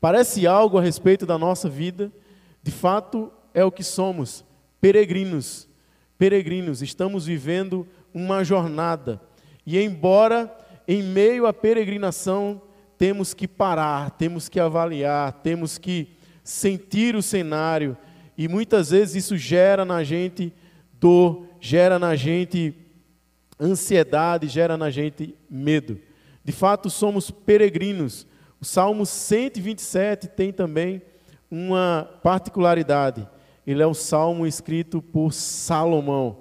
Parece 0.00 0.46
algo 0.46 0.78
a 0.78 0.82
respeito 0.82 1.24
da 1.24 1.38
nossa 1.38 1.68
vida, 1.68 2.12
de 2.62 2.70
fato 2.70 3.32
é 3.52 3.64
o 3.64 3.72
que 3.72 3.82
somos, 3.82 4.44
peregrinos. 4.80 5.68
Peregrinos, 6.18 6.82
estamos 6.82 7.26
vivendo 7.26 7.86
uma 8.12 8.44
jornada. 8.44 9.20
E 9.66 9.78
embora 9.78 10.54
em 10.86 11.02
meio 11.02 11.46
à 11.46 11.52
peregrinação 11.52 12.60
temos 12.98 13.34
que 13.34 13.48
parar, 13.48 14.10
temos 14.12 14.48
que 14.48 14.60
avaliar, 14.60 15.32
temos 15.42 15.78
que 15.78 16.08
sentir 16.42 17.16
o 17.16 17.22
cenário, 17.22 17.96
e 18.36 18.48
muitas 18.48 18.90
vezes 18.90 19.24
isso 19.24 19.36
gera 19.36 19.84
na 19.84 20.04
gente 20.04 20.52
dor, 21.00 21.46
gera 21.60 21.98
na 21.98 22.14
gente 22.14 22.74
ansiedade, 23.60 24.48
gera 24.48 24.76
na 24.76 24.90
gente 24.90 25.34
medo. 25.48 25.98
De 26.44 26.52
fato, 26.52 26.90
somos 26.90 27.30
peregrinos. 27.30 28.26
O 28.60 28.64
Salmo 28.64 29.06
127 29.06 30.28
tem 30.28 30.52
também 30.52 31.00
uma 31.50 32.08
particularidade. 32.22 33.26
Ele 33.66 33.82
é 33.82 33.86
um 33.86 33.94
salmo 33.94 34.46
escrito 34.46 35.00
por 35.00 35.32
Salomão. 35.32 36.36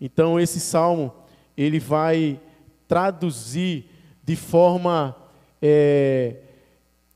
Então, 0.00 0.40
esse 0.40 0.58
salmo 0.58 1.12
ele 1.56 1.78
vai 1.78 2.40
traduzir 2.88 3.86
de 4.24 4.36
forma 4.36 5.14
é, 5.60 6.36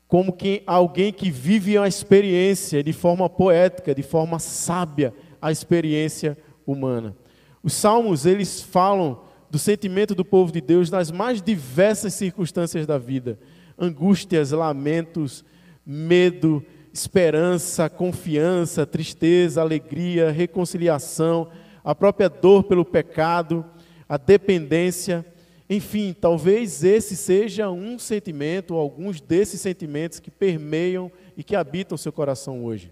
como 0.07 0.31
que 0.31 0.63
alguém 0.65 1.11
que 1.11 1.29
vive 1.31 1.77
uma 1.77 1.87
experiência 1.87 2.83
de 2.83 2.93
forma 2.93 3.29
poética, 3.29 3.93
de 3.93 4.03
forma 4.03 4.39
sábia, 4.39 5.13
a 5.41 5.51
experiência 5.51 6.37
humana. 6.65 7.15
Os 7.63 7.73
salmos 7.73 8.25
eles 8.25 8.61
falam 8.61 9.21
do 9.49 9.57
sentimento 9.57 10.13
do 10.13 10.25
povo 10.25 10.51
de 10.51 10.61
Deus 10.61 10.89
nas 10.89 11.11
mais 11.11 11.41
diversas 11.41 12.13
circunstâncias 12.13 12.85
da 12.85 12.97
vida: 12.97 13.39
angústias, 13.77 14.51
lamentos, 14.51 15.43
medo, 15.85 16.63
esperança, 16.93 17.89
confiança, 17.89 18.85
tristeza, 18.85 19.61
alegria, 19.61 20.31
reconciliação, 20.31 21.49
a 21.83 21.95
própria 21.95 22.27
dor 22.27 22.63
pelo 22.63 22.83
pecado, 22.83 23.65
a 24.07 24.17
dependência. 24.17 25.25
Enfim, 25.69 26.15
talvez 26.19 26.83
esse 26.83 27.15
seja 27.15 27.69
um 27.69 27.99
sentimento, 27.99 28.73
ou 28.73 28.79
alguns 28.79 29.19
desses 29.19 29.59
sentimentos 29.59 30.19
que 30.19 30.31
permeiam 30.31 31.11
e 31.35 31.43
que 31.43 31.55
habitam 31.55 31.97
seu 31.97 32.11
coração 32.11 32.63
hoje. 32.63 32.91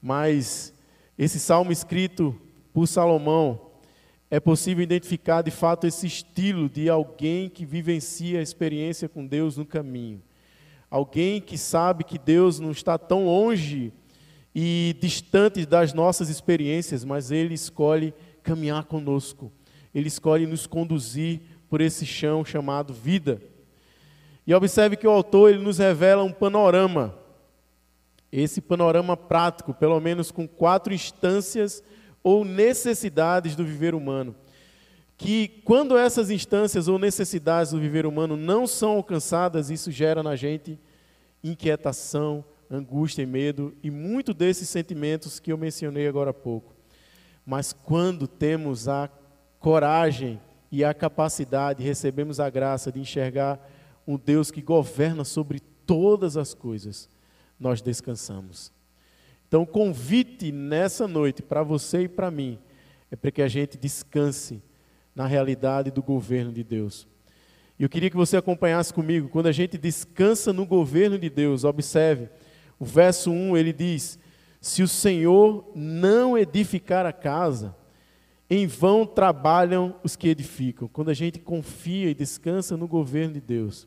Mas 0.00 0.72
esse 1.18 1.38
salmo 1.38 1.70
escrito 1.70 2.34
por 2.72 2.86
Salomão, 2.86 3.65
é 4.30 4.40
possível 4.40 4.82
identificar 4.82 5.42
de 5.42 5.50
fato 5.50 5.86
esse 5.86 6.06
estilo 6.06 6.68
de 6.68 6.88
alguém 6.88 7.48
que 7.48 7.64
vivencia 7.64 8.40
a 8.40 8.42
experiência 8.42 9.08
com 9.08 9.26
Deus 9.26 9.56
no 9.56 9.64
caminho. 9.64 10.20
Alguém 10.90 11.40
que 11.40 11.56
sabe 11.56 12.04
que 12.04 12.18
Deus 12.18 12.58
não 12.58 12.70
está 12.70 12.98
tão 12.98 13.26
longe 13.26 13.92
e 14.54 14.96
distante 15.00 15.64
das 15.64 15.92
nossas 15.92 16.28
experiências, 16.28 17.04
mas 17.04 17.30
Ele 17.30 17.54
escolhe 17.54 18.14
caminhar 18.42 18.84
conosco. 18.84 19.52
Ele 19.94 20.08
escolhe 20.08 20.46
nos 20.46 20.66
conduzir 20.66 21.40
por 21.68 21.80
esse 21.80 22.04
chão 22.04 22.44
chamado 22.44 22.92
vida. 22.92 23.40
E 24.46 24.54
observe 24.54 24.96
que 24.96 25.06
o 25.06 25.10
autor 25.10 25.50
ele 25.50 25.62
nos 25.62 25.78
revela 25.78 26.22
um 26.22 26.32
panorama. 26.32 27.18
Esse 28.30 28.60
panorama 28.60 29.16
prático, 29.16 29.74
pelo 29.74 29.98
menos 30.00 30.30
com 30.30 30.46
quatro 30.46 30.94
instâncias 30.94 31.82
ou 32.26 32.44
necessidades 32.44 33.54
do 33.54 33.64
viver 33.64 33.94
humano. 33.94 34.34
Que 35.16 35.46
quando 35.64 35.96
essas 35.96 36.28
instâncias 36.28 36.88
ou 36.88 36.98
necessidades 36.98 37.70
do 37.70 37.78
viver 37.78 38.04
humano 38.04 38.36
não 38.36 38.66
são 38.66 38.96
alcançadas, 38.96 39.70
isso 39.70 39.92
gera 39.92 40.24
na 40.24 40.34
gente 40.34 40.76
inquietação, 41.40 42.44
angústia 42.68 43.22
e 43.22 43.26
medo 43.26 43.72
e 43.80 43.92
muito 43.92 44.34
desses 44.34 44.68
sentimentos 44.68 45.38
que 45.38 45.52
eu 45.52 45.56
mencionei 45.56 46.08
agora 46.08 46.30
há 46.30 46.34
pouco. 46.34 46.74
Mas 47.46 47.72
quando 47.72 48.26
temos 48.26 48.88
a 48.88 49.08
coragem 49.60 50.40
e 50.72 50.82
a 50.82 50.92
capacidade, 50.92 51.84
recebemos 51.84 52.40
a 52.40 52.50
graça 52.50 52.90
de 52.90 52.98
enxergar 52.98 53.64
um 54.04 54.18
Deus 54.18 54.50
que 54.50 54.60
governa 54.60 55.22
sobre 55.22 55.60
todas 55.60 56.36
as 56.36 56.54
coisas, 56.54 57.08
nós 57.56 57.80
descansamos. 57.80 58.74
Então, 59.48 59.62
o 59.62 59.66
convite 59.66 60.50
nessa 60.50 61.06
noite 61.06 61.42
para 61.42 61.62
você 61.62 62.02
e 62.02 62.08
para 62.08 62.30
mim 62.30 62.58
é 63.10 63.16
para 63.16 63.30
que 63.30 63.42
a 63.42 63.48
gente 63.48 63.78
descanse 63.78 64.62
na 65.14 65.26
realidade 65.26 65.90
do 65.90 66.02
governo 66.02 66.52
de 66.52 66.64
Deus. 66.64 67.06
E 67.78 67.82
eu 67.82 67.88
queria 67.88 68.10
que 68.10 68.16
você 68.16 68.36
acompanhasse 68.36 68.92
comigo, 68.92 69.28
quando 69.28 69.46
a 69.46 69.52
gente 69.52 69.78
descansa 69.78 70.52
no 70.52 70.66
governo 70.66 71.18
de 71.18 71.30
Deus, 71.30 71.62
observe, 71.62 72.28
o 72.78 72.84
verso 72.84 73.30
1 73.30 73.56
ele 73.56 73.72
diz: 73.72 74.18
Se 74.60 74.82
o 74.82 74.88
Senhor 74.88 75.70
não 75.74 76.36
edificar 76.36 77.06
a 77.06 77.12
casa, 77.12 77.74
em 78.48 78.66
vão 78.66 79.06
trabalham 79.06 79.96
os 80.02 80.16
que 80.16 80.28
edificam. 80.28 80.88
Quando 80.88 81.10
a 81.10 81.14
gente 81.14 81.38
confia 81.38 82.10
e 82.10 82.14
descansa 82.14 82.76
no 82.76 82.88
governo 82.88 83.34
de 83.34 83.40
Deus, 83.40 83.86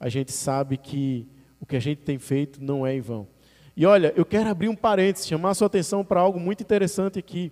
a 0.00 0.08
gente 0.08 0.32
sabe 0.32 0.76
que 0.76 1.28
o 1.60 1.66
que 1.66 1.76
a 1.76 1.80
gente 1.80 2.02
tem 2.02 2.18
feito 2.18 2.62
não 2.62 2.86
é 2.86 2.94
em 2.94 3.00
vão. 3.00 3.28
E 3.76 3.86
olha, 3.86 4.12
eu 4.16 4.24
quero 4.24 4.50
abrir 4.50 4.68
um 4.68 4.76
parênteses, 4.76 5.26
chamar 5.26 5.50
a 5.50 5.54
sua 5.54 5.66
atenção 5.66 6.04
para 6.04 6.20
algo 6.20 6.38
muito 6.38 6.62
interessante 6.62 7.18
aqui. 7.18 7.50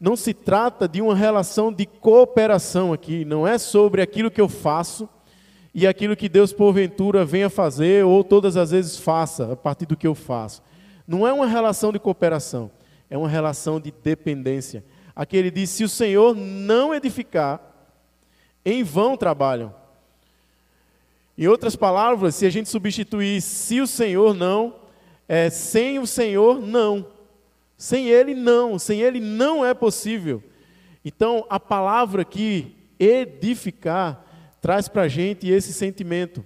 Não 0.00 0.16
se 0.16 0.34
trata 0.34 0.88
de 0.88 1.00
uma 1.00 1.14
relação 1.14 1.72
de 1.72 1.86
cooperação 1.86 2.92
aqui, 2.92 3.24
não 3.24 3.46
é 3.46 3.56
sobre 3.56 4.02
aquilo 4.02 4.30
que 4.30 4.40
eu 4.40 4.48
faço 4.48 5.08
e 5.72 5.86
aquilo 5.86 6.16
que 6.16 6.28
Deus 6.28 6.52
porventura 6.52 7.24
venha 7.24 7.48
fazer 7.48 8.04
ou 8.04 8.22
todas 8.24 8.56
as 8.56 8.72
vezes 8.72 8.98
faça 8.98 9.52
a 9.52 9.56
partir 9.56 9.86
do 9.86 9.96
que 9.96 10.06
eu 10.06 10.14
faço. 10.14 10.62
Não 11.06 11.26
é 11.26 11.32
uma 11.32 11.46
relação 11.46 11.92
de 11.92 11.98
cooperação, 11.98 12.70
é 13.08 13.16
uma 13.16 13.28
relação 13.28 13.80
de 13.80 13.92
dependência. 13.92 14.84
Aqui 15.14 15.36
ele 15.36 15.50
diz: 15.50 15.70
se 15.70 15.84
o 15.84 15.88
Senhor 15.88 16.34
não 16.34 16.94
edificar, 16.94 17.60
em 18.64 18.82
vão 18.82 19.16
trabalham. 19.16 19.74
Em 21.36 21.48
outras 21.48 21.74
palavras, 21.76 22.34
se 22.34 22.46
a 22.46 22.50
gente 22.50 22.68
substituir 22.68 23.40
se 23.40 23.80
o 23.80 23.86
Senhor 23.86 24.34
não, 24.34 24.83
é 25.28 25.50
sem 25.50 25.98
o 25.98 26.06
Senhor 26.06 26.60
não. 26.60 27.06
Sem 27.76 28.08
Ele 28.08 28.34
não, 28.34 28.78
sem 28.78 29.00
Ele 29.00 29.20
não 29.20 29.64
é 29.64 29.74
possível. 29.74 30.42
Então, 31.04 31.44
a 31.50 31.60
palavra 31.60 32.22
aqui, 32.22 32.74
edificar, 32.98 34.24
traz 34.60 34.88
para 34.88 35.02
a 35.02 35.08
gente 35.08 35.48
esse 35.48 35.72
sentimento, 35.72 36.44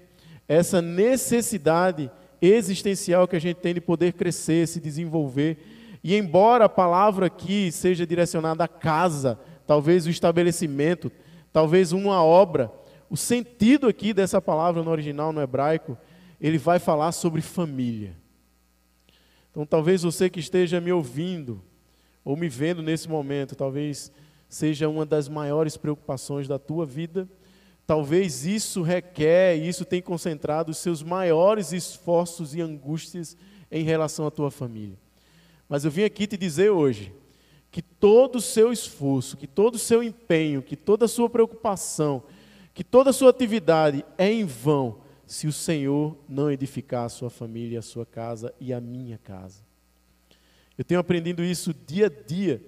essa 0.48 0.82
necessidade 0.82 2.10
existencial 2.40 3.28
que 3.28 3.36
a 3.36 3.40
gente 3.40 3.58
tem 3.58 3.74
de 3.74 3.80
poder 3.80 4.14
crescer, 4.14 4.66
se 4.66 4.80
desenvolver. 4.80 5.58
E 6.02 6.16
embora 6.16 6.64
a 6.64 6.68
palavra 6.68 7.26
aqui 7.26 7.70
seja 7.70 8.06
direcionada 8.06 8.64
à 8.64 8.68
casa, 8.68 9.38
talvez 9.66 10.06
o 10.06 10.10
estabelecimento, 10.10 11.12
talvez 11.52 11.92
uma 11.92 12.24
obra, 12.24 12.72
o 13.10 13.16
sentido 13.16 13.86
aqui 13.86 14.12
dessa 14.12 14.40
palavra 14.40 14.82
no 14.82 14.90
original, 14.90 15.32
no 15.32 15.40
hebraico, 15.40 15.96
ele 16.40 16.58
vai 16.58 16.78
falar 16.78 17.12
sobre 17.12 17.40
família. 17.40 18.16
Então, 19.58 19.66
talvez 19.66 20.02
você 20.02 20.30
que 20.30 20.38
esteja 20.38 20.80
me 20.80 20.92
ouvindo 20.92 21.60
ou 22.24 22.36
me 22.36 22.48
vendo 22.48 22.80
nesse 22.80 23.08
momento, 23.08 23.56
talvez 23.56 24.12
seja 24.48 24.88
uma 24.88 25.04
das 25.04 25.28
maiores 25.28 25.76
preocupações 25.76 26.46
da 26.46 26.58
tua 26.58 26.86
vida 26.86 27.28
Talvez 27.88 28.44
isso 28.44 28.82
requer, 28.82 29.56
isso 29.56 29.82
tem 29.82 30.02
concentrado 30.02 30.70
os 30.70 30.76
seus 30.76 31.02
maiores 31.02 31.72
esforços 31.72 32.54
e 32.54 32.60
angústias 32.60 33.34
em 33.72 33.82
relação 33.82 34.26
à 34.26 34.30
tua 34.30 34.50
família. 34.50 34.98
Mas 35.66 35.86
eu 35.86 35.90
vim 35.90 36.04
aqui 36.04 36.26
te 36.26 36.36
dizer 36.36 36.68
hoje 36.68 37.14
que 37.70 37.80
todo 37.80 38.36
o 38.36 38.42
seu 38.42 38.70
esforço, 38.70 39.38
que 39.38 39.46
todo 39.46 39.76
o 39.76 39.78
seu 39.78 40.02
empenho, 40.02 40.60
que 40.60 40.76
toda 40.76 41.06
a 41.06 41.08
sua 41.08 41.30
preocupação, 41.30 42.22
que 42.74 42.84
toda 42.84 43.08
a 43.08 43.12
sua 43.14 43.30
atividade 43.30 44.04
é 44.18 44.30
em 44.30 44.44
vão 44.44 44.98
se 45.28 45.46
o 45.46 45.52
Senhor 45.52 46.16
não 46.26 46.50
edificar 46.50 47.04
a 47.04 47.08
sua 47.10 47.28
família, 47.28 47.78
a 47.78 47.82
sua 47.82 48.06
casa 48.06 48.52
e 48.58 48.72
a 48.72 48.80
minha 48.80 49.18
casa. 49.18 49.60
Eu 50.76 50.82
tenho 50.82 50.98
aprendido 50.98 51.44
isso 51.44 51.74
dia 51.86 52.06
a 52.06 52.08
dia 52.08 52.62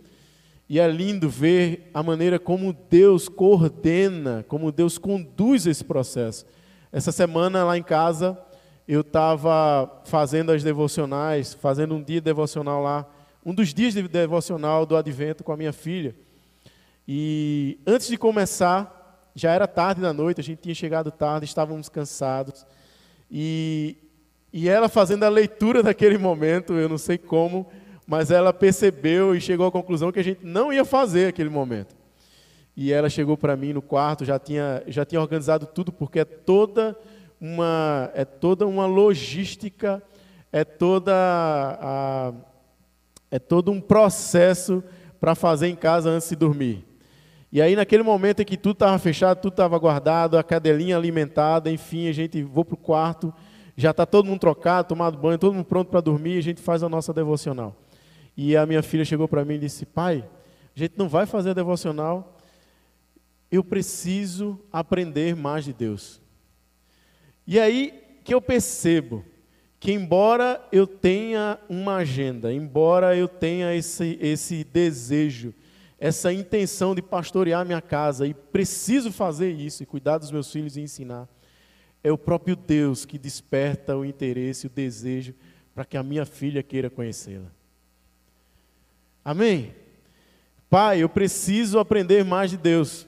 e 0.69 0.79
é 0.79 0.87
lindo 0.87 1.29
ver 1.29 1.91
a 1.95 2.03
maneira 2.03 2.39
como 2.39 2.73
Deus 2.73 3.29
coordena, 3.29 4.45
como 4.47 4.71
Deus 4.71 4.99
conduz 4.99 5.67
esse 5.67 5.83
processo. 5.83 6.45
Essa 6.93 7.11
semana 7.11 7.65
lá 7.65 7.79
em 7.79 7.83
casa, 7.83 8.39
eu 8.87 9.01
estava 9.01 10.03
fazendo 10.05 10.53
as 10.53 10.63
devocionais, 10.63 11.55
fazendo 11.55 11.95
um 11.95 12.03
dia 12.03 12.21
devocional 12.21 12.83
lá, 12.83 13.09
um 13.45 13.55
dos 13.55 13.73
dias 13.73 13.95
de 13.95 14.07
devocional 14.07 14.85
do 14.85 14.97
advento 14.97 15.43
com 15.43 15.51
a 15.51 15.57
minha 15.57 15.73
filha. 15.73 16.15
E 17.09 17.79
antes 17.87 18.09
de 18.09 18.19
começar, 18.19 19.00
já 19.35 19.53
era 19.53 19.67
tarde 19.67 20.01
da 20.01 20.13
noite, 20.13 20.41
a 20.41 20.45
gente 20.45 20.61
tinha 20.61 20.75
chegado 20.75 21.11
tarde, 21.11 21.47
estávamos 21.47 21.89
cansados. 21.89 22.67
E, 23.31 23.97
e 24.53 24.69
ela 24.69 24.89
fazendo 24.89 25.25
a 25.25 25.29
leitura 25.29 25.83
daquele 25.83 26.19
momento, 26.19 26.73
eu 26.75 26.89
não 26.89 26.99
sei 26.99 27.17
como, 27.17 27.67
mas 28.07 28.31
ela 28.31 28.53
percebeu 28.53 29.35
e 29.37 29.41
chegou 29.41 29.67
à 29.67 29.71
conclusão 29.71 30.11
que 30.11 30.19
a 30.19 30.25
gente 30.25 30.45
não 30.45 30.73
ia 30.73 30.85
fazer 30.85 31.29
aquele 31.29 31.49
momento. 31.49 31.95
E 32.77 32.93
ela 32.93 33.09
chegou 33.09 33.37
para 33.37 33.57
mim 33.57 33.73
no 33.73 33.83
quarto, 33.83 34.25
já 34.25 34.39
tinha, 34.39 34.83
já 34.87 35.05
tinha 35.05 35.21
organizado 35.21 35.67
tudo, 35.67 35.93
porque 35.93 36.21
é 36.21 36.25
toda 36.25 36.97
uma, 37.41 38.11
é 38.15 38.25
toda 38.25 38.67
uma 38.67 38.87
logística, 38.87 40.03
é 40.53 40.65
toda 40.65 41.13
a, 41.15 42.33
é 43.31 43.39
todo 43.39 43.71
um 43.71 43.81
processo 43.81 44.83
para 45.21 45.35
fazer 45.35 45.69
em 45.69 45.77
casa 45.77 46.11
antes 46.11 46.29
de 46.29 46.37
dormir. 46.37 46.90
E 47.53 47.61
aí, 47.61 47.75
naquele 47.75 48.03
momento 48.03 48.43
em 48.43 48.45
que 48.45 48.57
tudo 48.57 48.75
estava 48.75 48.99
fechado, 48.99 49.41
tudo 49.41 49.55
estava 49.55 49.77
guardado, 49.79 50.39
a 50.39 50.43
cadelinha 50.43 50.97
alimentada, 50.97 51.71
enfim, 51.71 52.09
a 52.09 52.13
gente 52.13 52.43
vou 52.43 52.65
para 52.65 52.75
o 52.75 52.79
quarto, 52.79 53.35
já 53.77 53.91
está 53.91 54.07
todo 54.07 54.27
mundo 54.27 54.39
trocado, 54.39 54.89
tomado 54.89 55.19
banho, 55.19 55.39
todo 55.39 55.55
mundo 55.55 55.65
pronto 55.65 55.89
para 55.89 56.01
dormir, 56.01 56.39
a 56.39 56.43
gente 56.43 56.61
faz 56.61 56.83
a 56.83 56.89
nossa 56.89 57.13
devocional. 57.13 57.77
E 58.37 58.57
a 58.57 58.65
minha 58.65 58.83
filha 58.83 59.05
chegou 59.05 59.27
para 59.27 59.45
mim 59.45 59.55
e 59.55 59.59
disse: 59.59 59.85
Pai, 59.85 60.25
a 60.77 60.79
gente 60.79 60.95
não 60.97 61.09
vai 61.09 61.27
fazer 61.27 61.51
a 61.51 61.55
devocional, 61.55 62.37
eu 63.51 63.65
preciso 63.65 64.61
aprender 64.73 65.35
mais 65.35 65.65
de 65.65 65.73
Deus. 65.73 66.21
E 67.47 67.59
aí 67.59 68.01
que 68.23 68.33
eu 68.33 68.41
percebo 68.41 69.25
que, 69.81 69.91
embora 69.93 70.65
eu 70.71 70.87
tenha 70.87 71.59
uma 71.69 71.97
agenda, 71.97 72.53
embora 72.53 73.17
eu 73.17 73.27
tenha 73.27 73.75
esse, 73.75 74.17
esse 74.21 74.63
desejo, 74.63 75.53
essa 76.01 76.33
intenção 76.33 76.95
de 76.95 77.03
pastorear 77.03 77.65
minha 77.67 77.83
casa, 77.83 78.27
e 78.27 78.33
preciso 78.33 79.13
fazer 79.13 79.53
isso, 79.53 79.83
e 79.83 79.87
cuidar 79.87 80.17
dos 80.17 80.31
meus 80.31 80.51
filhos 80.51 80.79
e 80.79 80.81
ensinar, 80.81 81.29
é 82.03 82.11
o 82.11 82.17
próprio 82.17 82.57
Deus 82.57 83.05
que 83.05 83.19
desperta 83.19 83.95
o 83.95 84.03
interesse, 84.03 84.67
o 84.67 84.71
desejo, 84.71 85.35
para 85.75 85.85
que 85.85 85.99
a 85.99 86.03
minha 86.03 86.25
filha 86.25 86.63
queira 86.63 86.89
conhecê-la. 86.89 87.53
Amém? 89.23 89.75
Pai, 90.71 91.03
eu 91.03 91.09
preciso 91.09 91.79
aprender 91.79 92.25
mais 92.25 92.51
de 92.51 92.57
Deus. 92.57 93.07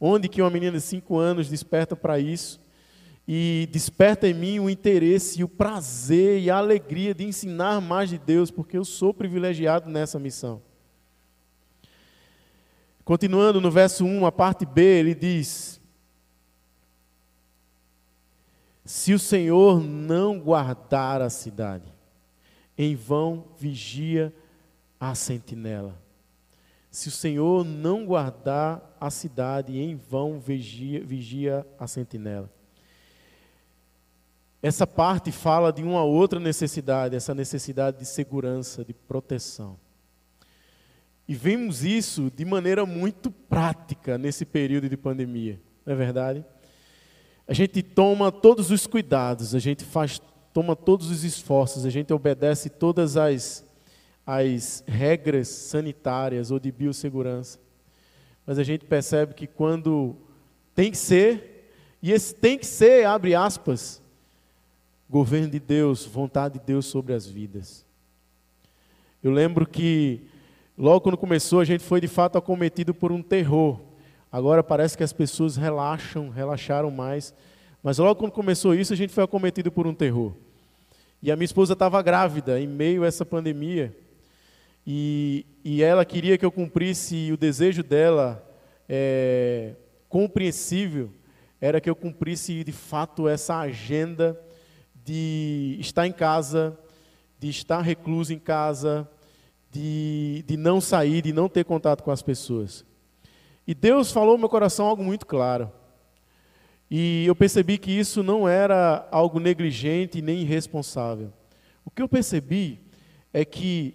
Onde 0.00 0.28
que 0.28 0.40
uma 0.40 0.50
menina 0.50 0.78
de 0.78 0.82
cinco 0.82 1.18
anos 1.18 1.50
desperta 1.50 1.94
para 1.94 2.18
isso 2.18 2.60
e 3.28 3.68
desperta 3.70 4.26
em 4.26 4.34
mim 4.34 4.58
o 4.58 4.70
interesse 4.70 5.40
e 5.40 5.44
o 5.44 5.48
prazer 5.48 6.40
e 6.40 6.50
a 6.50 6.56
alegria 6.56 7.14
de 7.14 7.24
ensinar 7.24 7.80
mais 7.80 8.08
de 8.08 8.18
Deus, 8.18 8.50
porque 8.50 8.76
eu 8.76 8.84
sou 8.84 9.12
privilegiado 9.12 9.90
nessa 9.90 10.18
missão. 10.18 10.60
Continuando 13.04 13.60
no 13.60 13.70
verso 13.70 14.04
1, 14.04 14.26
a 14.26 14.32
parte 14.32 14.64
B, 14.64 14.82
ele 14.82 15.14
diz: 15.14 15.80
Se 18.84 19.12
o 19.12 19.18
Senhor 19.18 19.80
não 19.80 20.38
guardar 20.38 21.20
a 21.20 21.28
cidade, 21.28 21.92
em 22.78 22.94
vão 22.94 23.46
vigia 23.58 24.32
a 25.00 25.14
sentinela. 25.14 26.00
Se 26.90 27.08
o 27.08 27.12
Senhor 27.12 27.64
não 27.64 28.04
guardar 28.04 28.96
a 29.00 29.10
cidade, 29.10 29.78
em 29.78 29.96
vão 29.96 30.38
vigia, 30.38 31.04
vigia 31.04 31.66
a 31.78 31.86
sentinela. 31.86 32.50
Essa 34.62 34.86
parte 34.86 35.32
fala 35.32 35.72
de 35.72 35.82
uma 35.82 36.04
outra 36.04 36.38
necessidade, 36.38 37.16
essa 37.16 37.34
necessidade 37.34 37.98
de 37.98 38.06
segurança, 38.06 38.84
de 38.84 38.92
proteção. 38.94 39.76
E 41.32 41.34
vemos 41.34 41.82
isso 41.82 42.30
de 42.36 42.44
maneira 42.44 42.84
muito 42.84 43.30
prática 43.30 44.18
nesse 44.18 44.44
período 44.44 44.86
de 44.86 44.98
pandemia, 44.98 45.58
não 45.82 45.94
é 45.94 45.96
verdade? 45.96 46.44
A 47.48 47.54
gente 47.54 47.82
toma 47.82 48.30
todos 48.30 48.70
os 48.70 48.86
cuidados, 48.86 49.54
a 49.54 49.58
gente 49.58 49.82
faz, 49.82 50.20
toma 50.52 50.76
todos 50.76 51.10
os 51.10 51.24
esforços, 51.24 51.86
a 51.86 51.88
gente 51.88 52.12
obedece 52.12 52.68
todas 52.68 53.16
as 53.16 53.66
as 54.26 54.84
regras 54.86 55.48
sanitárias 55.48 56.50
ou 56.50 56.58
de 56.60 56.70
biossegurança. 56.70 57.58
Mas 58.44 58.58
a 58.58 58.62
gente 58.62 58.84
percebe 58.84 59.32
que 59.32 59.46
quando 59.46 60.14
tem 60.74 60.90
que 60.90 60.98
ser, 60.98 61.72
e 62.02 62.12
esse 62.12 62.34
tem 62.34 62.58
que 62.58 62.66
ser, 62.66 63.06
abre 63.06 63.34
aspas, 63.34 64.02
governo 65.08 65.48
de 65.48 65.58
Deus, 65.58 66.04
vontade 66.04 66.58
de 66.58 66.66
Deus 66.66 66.84
sobre 66.84 67.14
as 67.14 67.26
vidas. 67.26 67.86
Eu 69.22 69.30
lembro 69.30 69.66
que 69.66 70.30
logo 70.82 71.00
quando 71.00 71.16
começou 71.16 71.60
a 71.60 71.64
gente 71.64 71.84
foi 71.84 72.00
de 72.00 72.08
fato 72.08 72.36
acometido 72.36 72.92
por 72.92 73.12
um 73.12 73.22
terror. 73.22 73.78
Agora 74.32 74.64
parece 74.64 74.96
que 74.96 75.04
as 75.04 75.12
pessoas 75.12 75.56
relaxam, 75.56 76.28
relaxaram 76.28 76.90
mais. 76.90 77.32
Mas 77.84 77.98
logo 77.98 78.16
quando 78.16 78.32
começou 78.32 78.74
isso, 78.74 78.92
a 78.92 78.96
gente 78.96 79.12
foi 79.12 79.22
acometido 79.22 79.70
por 79.70 79.86
um 79.86 79.94
terror. 79.94 80.32
E 81.22 81.30
a 81.30 81.36
minha 81.36 81.44
esposa 81.44 81.74
estava 81.74 82.02
grávida 82.02 82.58
em 82.58 82.66
meio 82.66 83.04
a 83.04 83.06
essa 83.06 83.24
pandemia. 83.24 83.96
E, 84.84 85.46
e 85.64 85.84
ela 85.84 86.04
queria 86.04 86.36
que 86.36 86.44
eu 86.44 86.50
cumprisse 86.50 87.30
o 87.30 87.36
desejo 87.36 87.84
dela, 87.84 88.44
é, 88.88 89.76
compreensível, 90.08 91.12
era 91.60 91.80
que 91.80 91.88
eu 91.88 91.94
cumprisse 91.94 92.64
de 92.64 92.72
fato 92.72 93.28
essa 93.28 93.56
agenda 93.60 94.36
de 95.04 95.76
estar 95.78 96.08
em 96.08 96.12
casa, 96.12 96.76
de 97.38 97.48
estar 97.48 97.80
recluso 97.82 98.32
em 98.32 98.38
casa, 98.40 99.08
de, 99.72 100.44
de 100.46 100.56
não 100.56 100.80
sair, 100.80 101.22
de 101.22 101.32
não 101.32 101.48
ter 101.48 101.64
contato 101.64 102.02
com 102.02 102.10
as 102.10 102.20
pessoas. 102.20 102.84
E 103.66 103.74
Deus 103.74 104.12
falou 104.12 104.34
no 104.34 104.40
meu 104.40 104.48
coração 104.48 104.86
algo 104.86 105.02
muito 105.02 105.24
claro. 105.24 105.72
E 106.90 107.24
eu 107.26 107.34
percebi 107.34 107.78
que 107.78 107.90
isso 107.90 108.22
não 108.22 108.46
era 108.46 109.08
algo 109.10 109.40
negligente 109.40 110.20
nem 110.20 110.42
irresponsável. 110.42 111.32
O 111.86 111.90
que 111.90 112.02
eu 112.02 112.08
percebi 112.08 112.80
é 113.32 113.46
que 113.46 113.94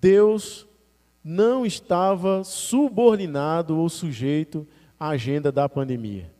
Deus 0.00 0.66
não 1.22 1.66
estava 1.66 2.42
subordinado 2.42 3.76
ou 3.76 3.86
sujeito 3.90 4.66
à 4.98 5.10
agenda 5.10 5.52
da 5.52 5.68
pandemia. 5.68 6.32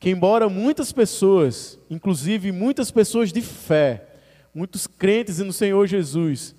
que, 0.00 0.10
embora 0.10 0.48
muitas 0.48 0.92
pessoas, 0.92 1.78
inclusive 1.88 2.50
muitas 2.52 2.90
pessoas 2.90 3.32
de 3.32 3.42
fé, 3.42 4.08
muitos 4.54 4.86
crentes 4.86 5.38
no 5.38 5.52
Senhor 5.52 5.86
Jesus, 5.86 6.54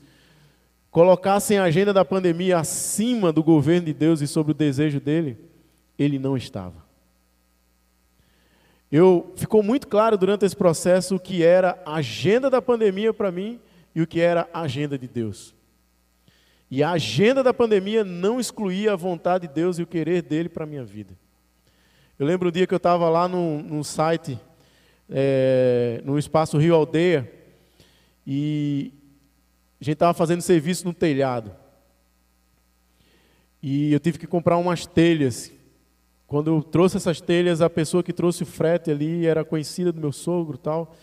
colocassem 0.92 1.58
a 1.58 1.64
agenda 1.64 1.94
da 1.94 2.04
pandemia 2.04 2.58
acima 2.58 3.32
do 3.32 3.44
governo 3.44 3.86
de 3.86 3.94
Deus 3.94 4.22
e 4.22 4.28
sobre 4.28 4.52
o 4.52 4.56
desejo 4.56 5.00
dele, 5.00 5.38
ele 5.98 6.18
não 6.18 6.36
estava. 6.36 6.88
Eu 8.92 9.32
ficou 9.36 9.62
muito 9.62 9.88
claro 9.88 10.18
durante 10.18 10.46
esse 10.46 10.56
processo 10.56 11.16
o 11.16 11.20
que 11.20 11.44
era 11.44 11.80
a 11.86 11.96
agenda 11.96 12.50
da 12.50 12.62
pandemia 12.62 13.14
para 13.14 13.32
mim 13.32 13.60
e 13.94 14.02
o 14.02 14.08
que 14.08 14.20
era 14.20 14.50
a 14.52 14.62
agenda 14.62 14.98
de 14.98 15.08
Deus. 15.08 15.54
E 16.72 16.82
a 16.82 16.92
agenda 16.92 17.44
da 17.44 17.54
pandemia 17.54 18.04
não 18.04 18.40
excluía 18.40 18.94
a 18.94 18.96
vontade 18.96 19.48
de 19.48 19.54
Deus 19.54 19.78
e 19.78 19.84
o 19.84 19.88
querer 19.88 20.22
dele 20.24 20.50
para 20.50 20.64
a 20.64 20.68
minha 20.68 20.84
vida. 20.84 21.14
Eu 22.18 22.26
lembro 22.26 22.50
um 22.50 22.52
dia 22.52 22.68
que 22.68 22.74
eu 22.74 22.78
estava 22.78 23.10
lá 23.10 23.28
no, 23.28 23.62
no 23.62 23.84
site, 23.84 24.40
é, 25.10 26.02
no 26.04 26.18
espaço 26.18 26.58
Rio 26.58 26.76
Aldeia, 26.76 27.32
e 28.26 28.92
a 29.80 29.84
gente 29.84 29.94
estava 29.94 30.14
fazendo 30.14 30.42
serviço 30.42 30.86
no 30.86 30.94
telhado. 30.94 31.56
E 33.62 33.92
eu 33.94 34.00
tive 34.00 34.18
que 34.18 34.28
comprar 34.28 34.58
umas 34.58 34.86
telhas 34.86 35.52
quando 36.30 36.52
eu 36.52 36.62
trouxe 36.62 36.96
essas 36.96 37.20
telhas, 37.20 37.60
a 37.60 37.68
pessoa 37.72 38.04
que 38.04 38.14
trouxe 38.14 38.44
o 38.44 38.46
frete 38.46 38.92
ali 38.92 39.26
era 39.26 39.44
conhecida 39.44 39.92
do 39.92 40.00
meu 40.00 40.12
sogro 40.12 40.60
tal. 40.60 40.96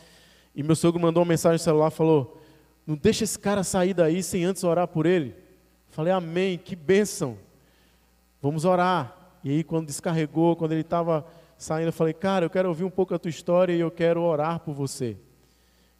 E 0.54 0.62
meu 0.62 0.76
sogro 0.76 1.02
mandou 1.02 1.20
uma 1.20 1.28
mensagem 1.28 1.54
no 1.54 1.58
celular, 1.58 1.90
falou, 1.90 2.40
não 2.86 2.94
deixa 2.94 3.24
esse 3.24 3.36
cara 3.36 3.64
sair 3.64 3.92
daí 3.92 4.22
sem 4.22 4.44
antes 4.44 4.62
orar 4.62 4.86
por 4.86 5.04
ele. 5.04 5.34
Falei, 5.88 6.12
amém, 6.12 6.56
que 6.56 6.76
bênção. 6.76 7.36
Vamos 8.40 8.64
orar. 8.64 9.38
E 9.42 9.50
aí 9.50 9.64
quando 9.64 9.88
descarregou, 9.88 10.54
quando 10.54 10.70
ele 10.70 10.82
estava 10.82 11.26
saindo, 11.58 11.88
eu 11.88 11.92
falei, 11.92 12.14
cara, 12.14 12.44
eu 12.44 12.50
quero 12.50 12.68
ouvir 12.68 12.84
um 12.84 12.90
pouco 12.90 13.12
a 13.12 13.18
tua 13.18 13.28
história 13.28 13.72
e 13.72 13.80
eu 13.80 13.90
quero 13.90 14.22
orar 14.22 14.60
por 14.60 14.74
você. 14.74 15.16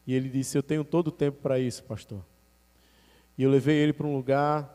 E 0.06 0.14
ele 0.14 0.28
disse, 0.28 0.56
eu 0.56 0.62
tenho 0.62 0.84
todo 0.84 1.08
o 1.08 1.12
tempo 1.12 1.38
para 1.42 1.58
isso, 1.58 1.82
pastor. 1.82 2.20
E 3.38 3.42
eu 3.42 3.50
levei 3.50 3.76
ele 3.76 3.92
para 3.92 4.06
um 4.06 4.14
lugar 4.14 4.74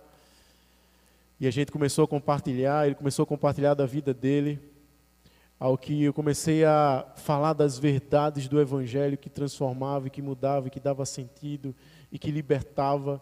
e 1.42 1.48
a 1.48 1.52
gente 1.52 1.72
começou 1.72 2.06
a 2.06 2.08
compartilhar, 2.08 2.86
ele 2.86 2.94
começou 2.94 3.24
a 3.24 3.26
compartilhar 3.26 3.74
da 3.74 3.88
vida 3.88 4.14
dele, 4.14 4.60
ao 5.60 5.76
que 5.76 6.04
eu 6.04 6.14
comecei 6.14 6.64
a 6.64 7.04
falar 7.16 7.54
das 7.54 7.80
verdades 7.80 8.48
do 8.48 8.62
Evangelho 8.62 9.18
que 9.18 9.28
transformava, 9.28 10.06
e 10.06 10.12
que 10.12 10.22
mudava, 10.22 10.68
e 10.68 10.70
que 10.70 10.80
dava 10.80 11.04
sentido, 11.04 11.74
e 12.12 12.20
que 12.20 12.30
libertava. 12.30 13.20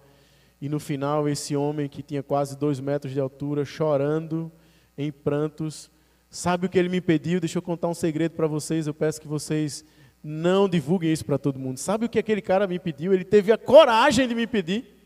E 0.61 0.67
no 0.67 0.81
final, 0.81 1.29
esse 1.29 1.55
homem 1.55 1.87
que 1.87 2.03
tinha 2.03 2.21
quase 2.21 2.57
dois 2.57 2.81
metros 2.81 3.13
de 3.13 3.21
altura, 3.21 3.63
chorando, 3.63 4.51
em 4.97 5.13
prantos, 5.13 5.89
sabe 6.29 6.65
o 6.65 6.69
que 6.69 6.77
ele 6.77 6.89
me 6.89 6.99
pediu? 6.99 7.39
Deixa 7.39 7.57
eu 7.57 7.61
contar 7.61 7.87
um 7.87 7.93
segredo 7.93 8.35
para 8.35 8.47
vocês, 8.47 8.85
eu 8.85 8.93
peço 8.93 9.21
que 9.21 9.29
vocês 9.29 9.85
não 10.21 10.67
divulguem 10.67 11.13
isso 11.13 11.23
para 11.23 11.37
todo 11.37 11.57
mundo. 11.57 11.77
Sabe 11.77 12.05
o 12.05 12.09
que 12.09 12.19
aquele 12.19 12.41
cara 12.41 12.67
me 12.67 12.79
pediu? 12.79 13.13
Ele 13.13 13.23
teve 13.23 13.49
a 13.53 13.57
coragem 13.57 14.27
de 14.27 14.35
me 14.35 14.45
pedir. 14.45 14.98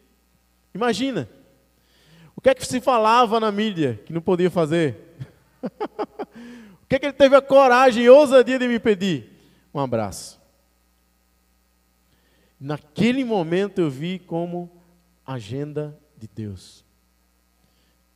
Imagina. 0.73 1.29
O 2.35 2.41
que 2.41 2.49
é 2.49 2.55
que 2.55 2.65
se 2.65 2.81
falava 2.81 3.39
na 3.39 3.51
mídia 3.51 4.01
que 4.05 4.11
não 4.11 4.21
podia 4.21 4.49
fazer? 4.49 5.15
o 6.83 6.85
que 6.87 6.95
é 6.95 6.99
que 6.99 7.05
ele 7.05 7.13
teve 7.13 7.35
a 7.35 7.41
coragem 7.41 8.03
e 8.03 8.09
ousadia 8.09 8.57
de 8.57 8.67
me 8.67 8.79
pedir? 8.79 9.29
Um 9.73 9.79
abraço. 9.79 10.41
Naquele 12.59 13.23
momento 13.23 13.79
eu 13.79 13.89
vi 13.89 14.19
como 14.19 14.71
agenda 15.25 15.97
de 16.17 16.27
Deus. 16.27 16.83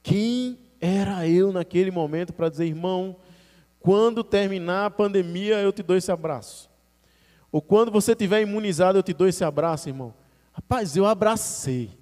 Quem 0.01 0.57
era 0.79 1.27
eu 1.27 1.51
naquele 1.51 1.91
momento 1.91 2.31
para 2.31 2.49
dizer, 2.49 2.65
irmão, 2.65 3.17
quando 3.79 4.23
terminar 4.23 4.85
a 4.85 4.89
pandemia 4.89 5.59
eu 5.59 5.73
te 5.73 5.83
dou 5.83 5.97
esse 5.97 6.11
abraço? 6.11 6.69
Ou 7.51 7.61
quando 7.61 7.91
você 7.91 8.11
estiver 8.11 8.41
imunizado 8.41 8.97
eu 8.97 9.03
te 9.03 9.13
dou 9.13 9.27
esse 9.27 9.43
abraço, 9.43 9.89
irmão? 9.89 10.13
Rapaz, 10.53 10.95
eu 10.95 11.05
abracei. 11.05 11.96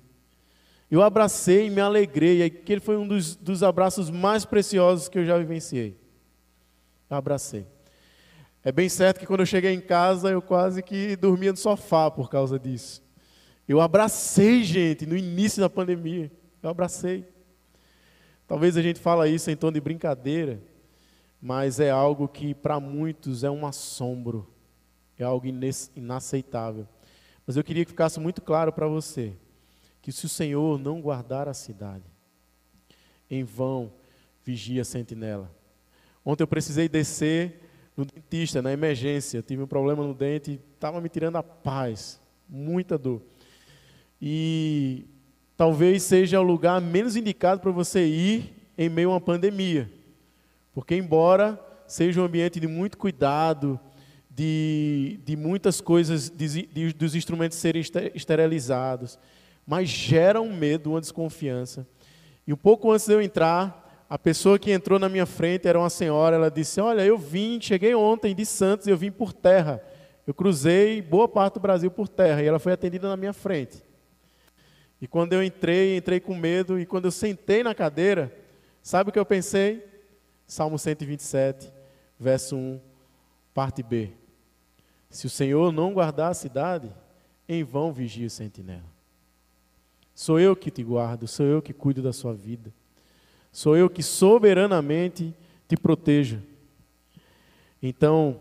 Eu 0.90 1.02
abracei 1.02 1.68
e 1.68 1.70
me 1.70 1.82
alegrei. 1.82 2.44
Aquele 2.44 2.80
foi 2.80 2.96
um 2.98 3.08
dos, 3.08 3.36
dos 3.36 3.64
abraços 3.64 4.10
mais 4.10 4.46
preciosos 4.46 5.10
que 5.10 5.18
eu 5.18 5.26
já 5.26 5.38
vivenciei. 5.38 5.98
Eu 7.10 7.18
abracei. 7.18 7.66
É 8.64 8.72
bem 8.72 8.90
certo 8.90 9.20
que 9.20 9.26
quando 9.26 9.42
eu 9.42 9.46
cheguei 9.46 9.74
em 9.74 9.82
casa, 9.82 10.30
eu 10.30 10.42
quase 10.42 10.82
que 10.82 11.16
dormia 11.16 11.52
no 11.52 11.58
sofá 11.58 12.10
por 12.10 12.30
causa 12.30 12.60
disso. 12.60 13.04
Eu 13.68 13.82
abracei, 13.82 14.64
gente, 14.64 15.06
no 15.06 15.18
início 15.18 15.60
da 15.60 15.70
pandemia. 15.70 16.32
Eu 16.62 16.70
abracei. 16.70 17.28
Talvez 18.48 18.78
a 18.78 18.82
gente 18.82 19.00
fala 19.00 19.28
isso 19.28 19.50
em 19.50 19.56
tom 19.56 19.72
de 19.72 19.82
brincadeira, 19.82 20.62
mas 21.42 21.80
é 21.80 21.90
algo 21.90 22.28
que 22.28 22.54
para 22.54 22.80
muitos 22.80 23.44
é 23.44 23.50
um 23.50 23.66
assombro. 23.66 24.48
É 25.18 25.24
algo 25.24 25.48
inaceitável. 25.96 26.88
Mas 27.46 27.58
eu 27.58 27.64
queria 27.64 27.86
que 27.86 27.92
ficasse 27.92 28.20
muito 28.20 28.42
claro 28.42 28.72
para 28.72 28.88
você 28.88 29.36
que 30.06 30.12
se 30.12 30.28
o 30.28 30.30
Senhor 30.30 30.78
não 30.78 31.02
guardar 31.02 31.48
a 31.48 31.54
cidade, 31.56 32.04
em 33.28 33.44
vão 33.44 33.92
vigia 34.44 34.84
a 34.84 34.86
sentinela. 34.86 35.52
Ontem 36.24 36.44
eu 36.44 36.48
precisei 36.48 36.88
descer 36.88 37.60
no 37.98 38.06
dentista, 38.06 38.62
na 38.62 38.72
emergência, 38.72 39.42
tive 39.42 39.64
um 39.64 39.68
problema 39.68 40.04
no 40.04 40.14
dente, 40.14 40.60
estava 40.76 41.02
me 41.02 41.10
tirando 41.10 41.38
a 41.38 41.42
paz, 41.42 42.22
muita 42.48 43.00
dor. 43.00 43.20
E 44.22 45.08
talvez 45.58 46.04
seja 46.04 46.40
o 46.40 46.44
lugar 46.44 46.80
menos 46.80 47.16
indicado 47.16 47.60
para 47.60 47.72
você 47.72 48.06
ir 48.06 48.54
em 48.78 48.88
meio 48.90 49.10
a 49.10 49.14
uma 49.14 49.22
pandemia. 49.22 49.92
Porque, 50.72 50.96
embora 50.96 51.60
seja 51.88 52.22
um 52.22 52.26
ambiente 52.26 52.60
de 52.60 52.68
muito 52.68 52.96
cuidado, 52.96 53.80
de, 54.30 55.20
de 55.26 55.36
muitas 55.36 55.82
coisas, 55.82 56.30
de, 56.30 56.68
de, 56.68 56.94
dos 56.94 57.16
instrumentos 57.16 57.58
serem 57.58 57.82
esterilizados, 58.14 59.18
mas 59.66 59.90
gera 59.90 60.42
um 60.42 60.56
medo, 60.56 60.92
uma 60.92 61.02
desconfiança. 61.02 61.88
E 62.46 62.54
um 62.54 62.58
pouco 62.58 62.92
antes 62.92 63.08
de 63.08 63.14
eu 63.14 63.22
entrar, 63.22 64.06
a 64.10 64.18
pessoa 64.20 64.60
que 64.60 64.72
entrou 64.72 65.00
na 65.00 65.10
minha 65.10 65.26
frente 65.26 65.68
era 65.68 65.80
uma 65.80 65.90
senhora, 65.90 66.36
ela 66.36 66.52
disse: 66.52 66.80
Olha, 66.80 67.02
eu 67.02 67.18
vim, 67.18 67.60
cheguei 67.60 67.96
ontem 67.96 68.36
de 68.36 68.46
Santos, 68.46 68.88
eu 68.88 68.98
vim 68.98 69.12
por 69.12 69.34
terra. 69.34 69.82
Eu 70.28 70.34
cruzei 70.34 71.02
boa 71.02 71.28
parte 71.28 71.56
do 71.56 71.60
Brasil 71.60 71.90
por 71.90 72.08
terra 72.08 72.42
e 72.42 72.48
ela 72.48 72.60
foi 72.60 72.74
atendida 72.74 73.08
na 73.08 73.18
minha 73.18 73.34
frente. 73.34 73.84
E 75.02 75.08
quando 75.08 75.34
eu 75.34 75.44
entrei, 75.44 75.98
entrei 75.98 76.20
com 76.20 76.36
medo, 76.36 76.80
e 76.80 76.86
quando 76.86 77.06
eu 77.06 77.12
sentei 77.12 77.64
na 77.64 77.76
cadeira, 77.76 78.36
sabe 78.82 79.10
o 79.10 79.14
que 79.14 79.20
eu 79.20 79.26
pensei? 79.26 79.86
Salmo 80.48 80.80
127, 80.80 81.72
verso 82.20 82.56
1, 82.56 82.80
parte 83.54 83.84
B. 83.84 84.12
Se 85.10 85.28
o 85.28 85.30
Senhor 85.30 85.72
não 85.72 85.94
guardar 85.94 86.32
a 86.32 86.36
cidade, 86.36 86.90
em 87.48 87.64
vão 87.64 87.92
vigia 87.92 88.28
o 88.28 88.30
sentinela. 88.30 88.95
Sou 90.16 90.40
eu 90.40 90.56
que 90.56 90.72
te 90.72 90.82
guardo, 90.82 91.28
sou 91.28 91.46
eu 91.46 91.62
que 91.62 91.74
cuido 91.74 92.02
da 92.02 92.14
sua 92.14 92.34
vida. 92.34 92.74
Sou 93.52 93.76
eu 93.76 93.90
que 93.90 94.02
soberanamente 94.02 95.36
te 95.68 95.76
protejo. 95.76 96.42
Então, 97.84 98.40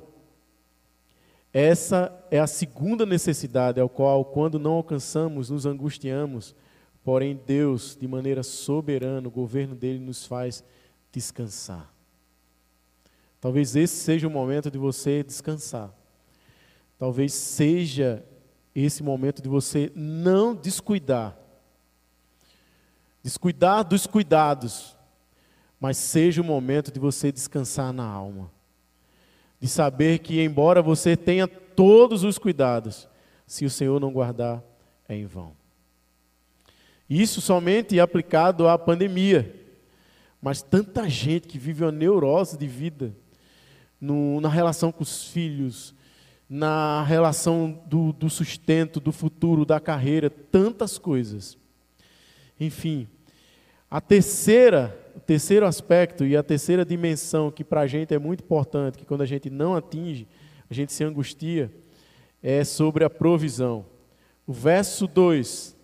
essa 1.52 2.16
é 2.30 2.38
a 2.38 2.46
segunda 2.46 3.04
necessidade, 3.04 3.80
ao 3.80 3.88
qual, 3.88 4.24
quando 4.24 4.58
não 4.58 4.74
alcançamos, 4.74 5.50
nos 5.50 5.66
angustiamos, 5.66 6.54
porém 7.02 7.40
Deus, 7.44 7.96
de 8.00 8.06
maneira 8.06 8.44
soberana, 8.44 9.26
o 9.26 9.30
governo 9.30 9.74
dele 9.74 9.98
nos 9.98 10.24
faz 10.24 10.62
descansar. 11.12 11.92
Talvez 13.40 13.74
esse 13.74 13.96
seja 13.96 14.28
o 14.28 14.30
momento 14.30 14.70
de 14.70 14.78
você 14.78 15.24
descansar. 15.24 15.92
Talvez 16.98 17.32
seja 17.32 18.24
esse 18.74 19.02
momento 19.02 19.42
de 19.42 19.48
você 19.48 19.90
não 19.94 20.54
descuidar 20.54 21.43
descuidar 23.24 23.82
dos 23.82 24.06
cuidados, 24.06 24.94
mas 25.80 25.96
seja 25.96 26.42
o 26.42 26.44
momento 26.44 26.92
de 26.92 27.00
você 27.00 27.32
descansar 27.32 27.90
na 27.90 28.04
alma. 28.04 28.52
De 29.58 29.66
saber 29.66 30.18
que, 30.18 30.42
embora 30.42 30.82
você 30.82 31.16
tenha 31.16 31.48
todos 31.48 32.22
os 32.22 32.36
cuidados, 32.36 33.08
se 33.46 33.64
o 33.64 33.70
Senhor 33.70 33.98
não 33.98 34.12
guardar, 34.12 34.62
é 35.08 35.16
em 35.16 35.24
vão. 35.24 35.52
Isso 37.08 37.40
somente 37.40 37.98
é 37.98 38.02
aplicado 38.02 38.68
à 38.68 38.78
pandemia. 38.78 39.62
Mas 40.40 40.60
tanta 40.60 41.08
gente 41.08 41.48
que 41.48 41.58
vive 41.58 41.82
uma 41.82 41.92
neurose 41.92 42.58
de 42.58 42.66
vida, 42.66 43.16
no, 43.98 44.38
na 44.42 44.50
relação 44.50 44.92
com 44.92 45.02
os 45.02 45.28
filhos, 45.28 45.94
na 46.48 47.02
relação 47.04 47.82
do, 47.86 48.12
do 48.12 48.28
sustento, 48.28 49.00
do 49.00 49.12
futuro, 49.12 49.64
da 49.64 49.80
carreira, 49.80 50.28
tantas 50.28 50.98
coisas. 50.98 51.56
Enfim, 52.60 53.08
a 53.94 54.00
terceira, 54.00 54.98
o 55.14 55.20
terceiro 55.20 55.64
aspecto 55.64 56.24
e 56.26 56.36
a 56.36 56.42
terceira 56.42 56.84
dimensão 56.84 57.48
que 57.48 57.62
para 57.62 57.82
a 57.82 57.86
gente 57.86 58.12
é 58.12 58.18
muito 58.18 58.42
importante, 58.42 58.98
que 58.98 59.04
quando 59.04 59.20
a 59.20 59.24
gente 59.24 59.48
não 59.48 59.76
atinge, 59.76 60.26
a 60.68 60.74
gente 60.74 60.92
se 60.92 61.04
angustia, 61.04 61.72
é 62.42 62.64
sobre 62.64 63.04
a 63.04 63.08
provisão. 63.08 63.86
O 64.44 64.52
verso 64.52 65.06
2 65.06 65.76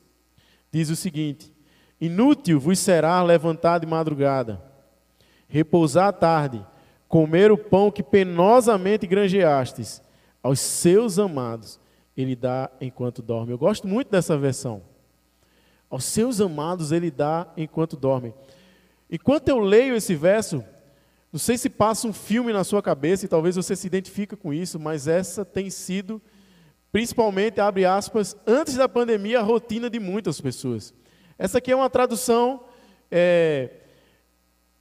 diz 0.72 0.90
o 0.90 0.96
seguinte: 0.96 1.52
Inútil 2.00 2.58
vos 2.58 2.80
será 2.80 3.22
levantar 3.22 3.78
de 3.78 3.86
madrugada, 3.86 4.60
repousar 5.46 6.08
à 6.08 6.12
tarde, 6.12 6.66
comer 7.06 7.52
o 7.52 7.56
pão 7.56 7.92
que 7.92 8.02
penosamente 8.02 9.06
granjeastes, 9.06 10.02
aos 10.42 10.58
seus 10.58 11.16
amados, 11.16 11.78
ele 12.16 12.34
dá 12.34 12.72
enquanto 12.80 13.22
dorme. 13.22 13.52
Eu 13.52 13.58
gosto 13.58 13.86
muito 13.86 14.10
dessa 14.10 14.36
versão. 14.36 14.89
Aos 15.90 16.04
seus 16.04 16.40
amados 16.40 16.92
ele 16.92 17.10
dá 17.10 17.48
enquanto 17.56 17.96
dormem. 17.96 18.32
Enquanto 19.10 19.48
eu 19.48 19.58
leio 19.58 19.96
esse 19.96 20.14
verso, 20.14 20.64
não 21.32 21.40
sei 21.40 21.58
se 21.58 21.68
passa 21.68 22.06
um 22.06 22.12
filme 22.12 22.52
na 22.52 22.62
sua 22.62 22.80
cabeça 22.80 23.24
e 23.24 23.28
talvez 23.28 23.56
você 23.56 23.74
se 23.74 23.88
identifique 23.88 24.36
com 24.36 24.54
isso, 24.54 24.78
mas 24.78 25.08
essa 25.08 25.44
tem 25.44 25.68
sido, 25.68 26.22
principalmente, 26.92 27.60
abre 27.60 27.84
aspas, 27.84 28.36
antes 28.46 28.76
da 28.76 28.88
pandemia, 28.88 29.40
a 29.40 29.42
rotina 29.42 29.90
de 29.90 29.98
muitas 29.98 30.40
pessoas. 30.40 30.94
Essa 31.36 31.58
aqui 31.58 31.72
é 31.72 31.76
uma 31.76 31.90
tradução 31.90 32.62
é, 33.10 33.70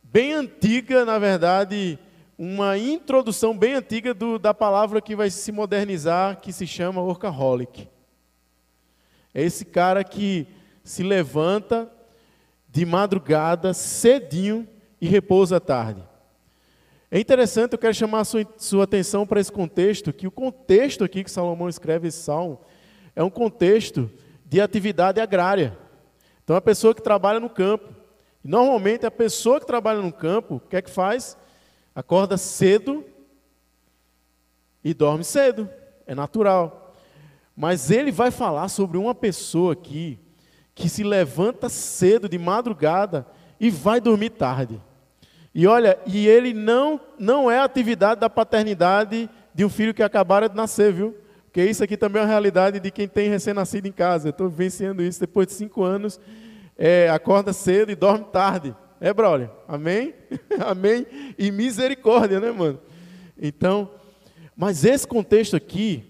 bem 0.04 0.34
antiga, 0.34 1.04
na 1.06 1.17
verdade, 1.17 1.98
uma 2.38 2.78
introdução 2.78 3.58
bem 3.58 3.74
antiga 3.74 4.13
do, 4.13 4.38
da 4.38 4.54
palavra 4.54 5.02
que 5.02 5.15
vai 5.15 5.30
se 5.32 5.52
modernizar, 5.52 6.39
que 6.39 6.54
se 6.54 6.67
chama 6.67 7.02
workaholic. 7.02 7.88
É 9.34 9.43
esse 9.43 9.65
cara 9.65 10.04
que 10.04 10.48
se 10.89 11.04
levanta 11.04 11.88
de 12.67 12.84
madrugada, 12.84 13.75
cedinho, 13.75 14.67
e 14.99 15.08
repousa 15.08 15.58
à 15.58 15.60
tarde. 15.60 16.04
É 17.12 17.19
interessante, 17.19 17.73
eu 17.73 17.78
quero 17.78 17.93
chamar 17.93 18.21
a 18.21 18.25
sua, 18.25 18.43
sua 18.58 18.84
atenção 18.86 19.25
para 19.25 19.39
esse 19.39 19.52
contexto, 19.52 20.12
que 20.12 20.25
o 20.25 20.32
contexto 20.32 21.04
aqui 21.04 21.23
que 21.23 21.30
Salomão 21.30 21.69
escreve 21.69 22.08
esse 22.08 22.17
salmo 22.17 22.60
é 23.15 23.23
um 23.23 23.30
contexto 23.30 24.10
de 24.43 24.60
atividade 24.60 25.21
agrária. 25.21 25.78
Então, 26.43 26.56
a 26.56 26.62
pessoa 26.62 26.95
que 26.95 27.04
trabalha 27.04 27.39
no 27.39 27.52
campo. 27.52 27.93
Normalmente, 28.43 29.06
a 29.06 29.12
pessoa 29.12 29.60
que 29.60 29.67
trabalha 29.67 30.02
no 30.02 30.12
campo, 30.12 30.56
o 30.56 30.60
que 30.60 30.75
é 30.75 30.82
que 30.82 30.89
faz? 30.89 31.38
Acorda 31.93 32.36
cedo 32.36 33.06
e 34.84 34.91
dorme 34.95 35.23
cedo. 35.23 35.69
É 36.08 36.15
natural. 36.15 36.95
Mas 37.56 37.91
ele 37.91 38.12
vai 38.12 38.32
falar 38.32 38.69
sobre 38.69 38.97
uma 38.97 39.13
pessoa 39.13 39.73
aqui 39.73 40.17
que 40.80 40.88
se 40.88 41.04
levanta 41.04 41.68
cedo, 41.68 42.30
de 42.30 42.39
madrugada, 42.39 43.28
e 43.60 43.70
vai 43.70 44.00
dormir 44.00 44.30
tarde. 44.30 44.82
E 45.54 45.68
olha, 45.68 46.00
e 46.08 46.26
ele 46.26 46.54
não, 46.54 47.02
não 47.20 47.52
é 47.52 47.60
atividade 47.60 48.22
da 48.22 48.30
paternidade 48.30 49.30
de 49.54 49.65
um 49.65 49.70
filho 49.70 49.94
que 49.94 50.02
acabara 50.02 50.48
de 50.48 50.56
nascer, 50.56 50.94
viu? 50.94 51.18
Porque 51.44 51.62
isso 51.65 51.84
aqui 51.84 51.98
também 51.98 52.22
é 52.22 52.24
uma 52.24 52.30
realidade 52.30 52.80
de 52.80 52.89
quem 52.92 53.10
tem 53.10 53.28
recém-nascido 53.28 53.88
em 53.88 53.92
casa. 53.92 54.30
Eu 54.30 54.32
estou 54.32 54.48
vivenciando 54.48 55.04
isso 55.04 55.20
depois 55.20 55.48
de 55.48 55.54
cinco 55.54 55.84
anos. 55.84 56.18
É, 56.78 57.10
acorda 57.10 57.52
cedo 57.52 57.92
e 57.92 57.96
dorme 57.96 58.26
tarde. 58.32 58.74
É, 59.02 59.13
brother? 59.13 59.50
Amém? 59.68 60.13
Amém? 60.65 61.06
E 61.38 61.52
misericórdia, 61.52 62.39
né, 62.39 62.52
mano? 62.52 62.80
Então, 63.38 63.92
mas 64.56 64.86
esse 64.86 65.06
contexto 65.06 65.58
aqui 65.58 66.06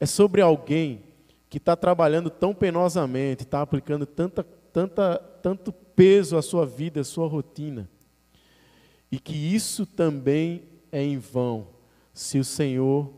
é 0.00 0.06
sobre 0.06 0.40
alguém 0.40 1.04
que 1.48 1.58
está 1.58 1.74
trabalhando 1.74 2.30
tão 2.30 2.54
penosamente, 2.54 3.42
está 3.42 3.62
aplicando 3.62 4.04
tanta, 4.04 4.44
tanta, 4.72 5.18
tanto 5.42 5.72
peso 5.72 6.36
à 6.36 6.42
sua 6.42 6.66
vida, 6.66 7.00
à 7.00 7.04
sua 7.04 7.26
rotina, 7.26 7.88
e 9.10 9.18
que 9.18 9.34
isso 9.34 9.86
também 9.86 10.62
é 10.92 11.02
em 11.02 11.18
vão, 11.18 11.68
se 12.12 12.38
o 12.38 12.44
Senhor 12.44 13.12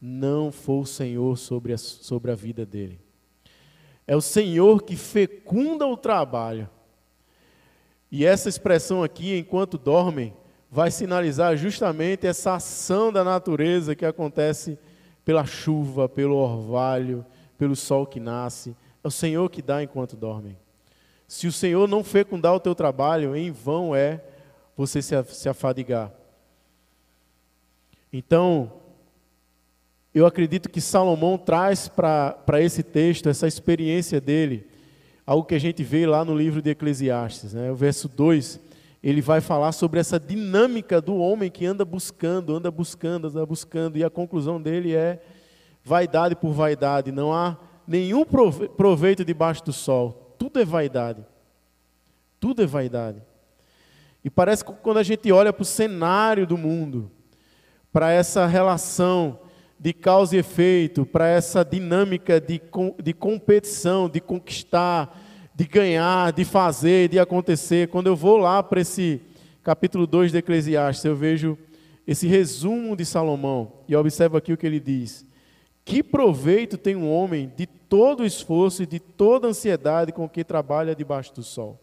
não 0.00 0.52
for 0.52 0.82
o 0.82 0.86
Senhor 0.86 1.36
sobre 1.36 1.72
a, 1.72 1.78
sobre 1.78 2.30
a 2.30 2.34
vida 2.34 2.64
dele. 2.64 3.00
É 4.06 4.14
o 4.14 4.20
Senhor 4.20 4.82
que 4.82 4.94
fecunda 4.94 5.86
o 5.86 5.96
trabalho. 5.96 6.68
E 8.10 8.24
essa 8.24 8.48
expressão 8.48 9.02
aqui, 9.02 9.36
enquanto 9.36 9.76
dormem, 9.76 10.32
vai 10.70 10.92
sinalizar 10.92 11.56
justamente 11.56 12.26
essa 12.26 12.54
ação 12.54 13.12
da 13.12 13.24
natureza 13.24 13.96
que 13.96 14.04
acontece 14.04 14.78
pela 15.24 15.44
chuva, 15.44 16.08
pelo 16.08 16.36
orvalho, 16.36 17.26
pelo 17.58 17.76
sol 17.76 18.06
que 18.06 18.20
nasce. 18.20 18.76
É 19.02 19.08
o 19.08 19.10
Senhor 19.10 19.48
que 19.50 19.62
dá 19.62 19.82
enquanto 19.82 20.16
dormem. 20.16 20.56
Se 21.28 21.46
o 21.46 21.52
Senhor 21.52 21.88
não 21.88 22.04
fecundar 22.04 22.54
o 22.54 22.60
teu 22.60 22.74
trabalho, 22.74 23.34
em 23.34 23.50
vão 23.50 23.94
é 23.94 24.22
você 24.76 25.00
se 25.02 25.48
afadigar. 25.48 26.12
Então, 28.12 28.72
eu 30.14 30.24
acredito 30.24 30.70
que 30.70 30.80
Salomão 30.80 31.36
traz 31.36 31.88
para 31.88 32.60
esse 32.60 32.82
texto, 32.82 33.28
essa 33.28 33.46
experiência 33.46 34.20
dele, 34.20 34.66
algo 35.26 35.46
que 35.46 35.54
a 35.54 35.60
gente 35.60 35.82
vê 35.82 36.06
lá 36.06 36.24
no 36.24 36.36
livro 36.36 36.62
de 36.62 36.70
Eclesiastes. 36.70 37.52
Né? 37.52 37.70
O 37.70 37.74
verso 37.74 38.08
2, 38.08 38.60
ele 39.02 39.20
vai 39.20 39.40
falar 39.40 39.72
sobre 39.72 40.00
essa 40.00 40.18
dinâmica 40.18 41.00
do 41.00 41.16
homem 41.16 41.50
que 41.50 41.66
anda 41.66 41.84
buscando, 41.84 42.54
anda 42.54 42.70
buscando, 42.70 43.28
anda 43.28 43.44
buscando, 43.44 43.98
e 43.98 44.04
a 44.04 44.10
conclusão 44.10 44.60
dele 44.62 44.94
é 44.94 45.20
vaidade 45.86 46.34
por 46.34 46.50
vaidade, 46.50 47.12
não 47.12 47.32
há 47.32 47.56
nenhum 47.86 48.24
proveito 48.24 49.24
debaixo 49.24 49.64
do 49.64 49.72
sol, 49.72 50.34
tudo 50.36 50.58
é 50.58 50.64
vaidade. 50.64 51.24
Tudo 52.40 52.60
é 52.60 52.66
vaidade. 52.66 53.22
E 54.24 54.28
parece 54.28 54.64
que 54.64 54.72
quando 54.72 54.98
a 54.98 55.04
gente 55.04 55.30
olha 55.30 55.52
para 55.52 55.62
o 55.62 55.64
cenário 55.64 56.44
do 56.44 56.58
mundo, 56.58 57.08
para 57.92 58.10
essa 58.10 58.46
relação 58.46 59.38
de 59.78 59.92
causa 59.92 60.34
e 60.34 60.40
efeito, 60.40 61.06
para 61.06 61.28
essa 61.28 61.64
dinâmica 61.64 62.40
de, 62.40 62.60
de 63.00 63.12
competição, 63.12 64.08
de 64.08 64.20
conquistar, 64.20 65.16
de 65.54 65.66
ganhar, 65.66 66.32
de 66.32 66.44
fazer, 66.44 67.08
de 67.08 67.20
acontecer, 67.20 67.88
quando 67.88 68.08
eu 68.08 68.16
vou 68.16 68.38
lá 68.38 68.60
para 68.60 68.80
esse 68.80 69.22
capítulo 69.62 70.04
2 70.04 70.32
de 70.32 70.38
Eclesiastes, 70.38 71.04
eu 71.04 71.14
vejo 71.14 71.56
esse 72.04 72.26
resumo 72.26 72.96
de 72.96 73.04
Salomão 73.04 73.72
e 73.86 73.94
observo 73.94 74.36
aqui 74.36 74.52
o 74.52 74.56
que 74.56 74.66
ele 74.66 74.80
diz. 74.80 75.24
Que 75.86 76.02
proveito 76.02 76.76
tem 76.76 76.96
um 76.96 77.08
homem 77.08 77.52
de 77.56 77.64
todo 77.64 78.24
o 78.24 78.26
esforço 78.26 78.82
e 78.82 78.86
de 78.86 78.98
toda 78.98 79.46
a 79.46 79.50
ansiedade 79.50 80.10
com 80.10 80.28
que 80.28 80.42
trabalha 80.42 80.96
debaixo 80.96 81.32
do 81.32 81.44
sol? 81.44 81.80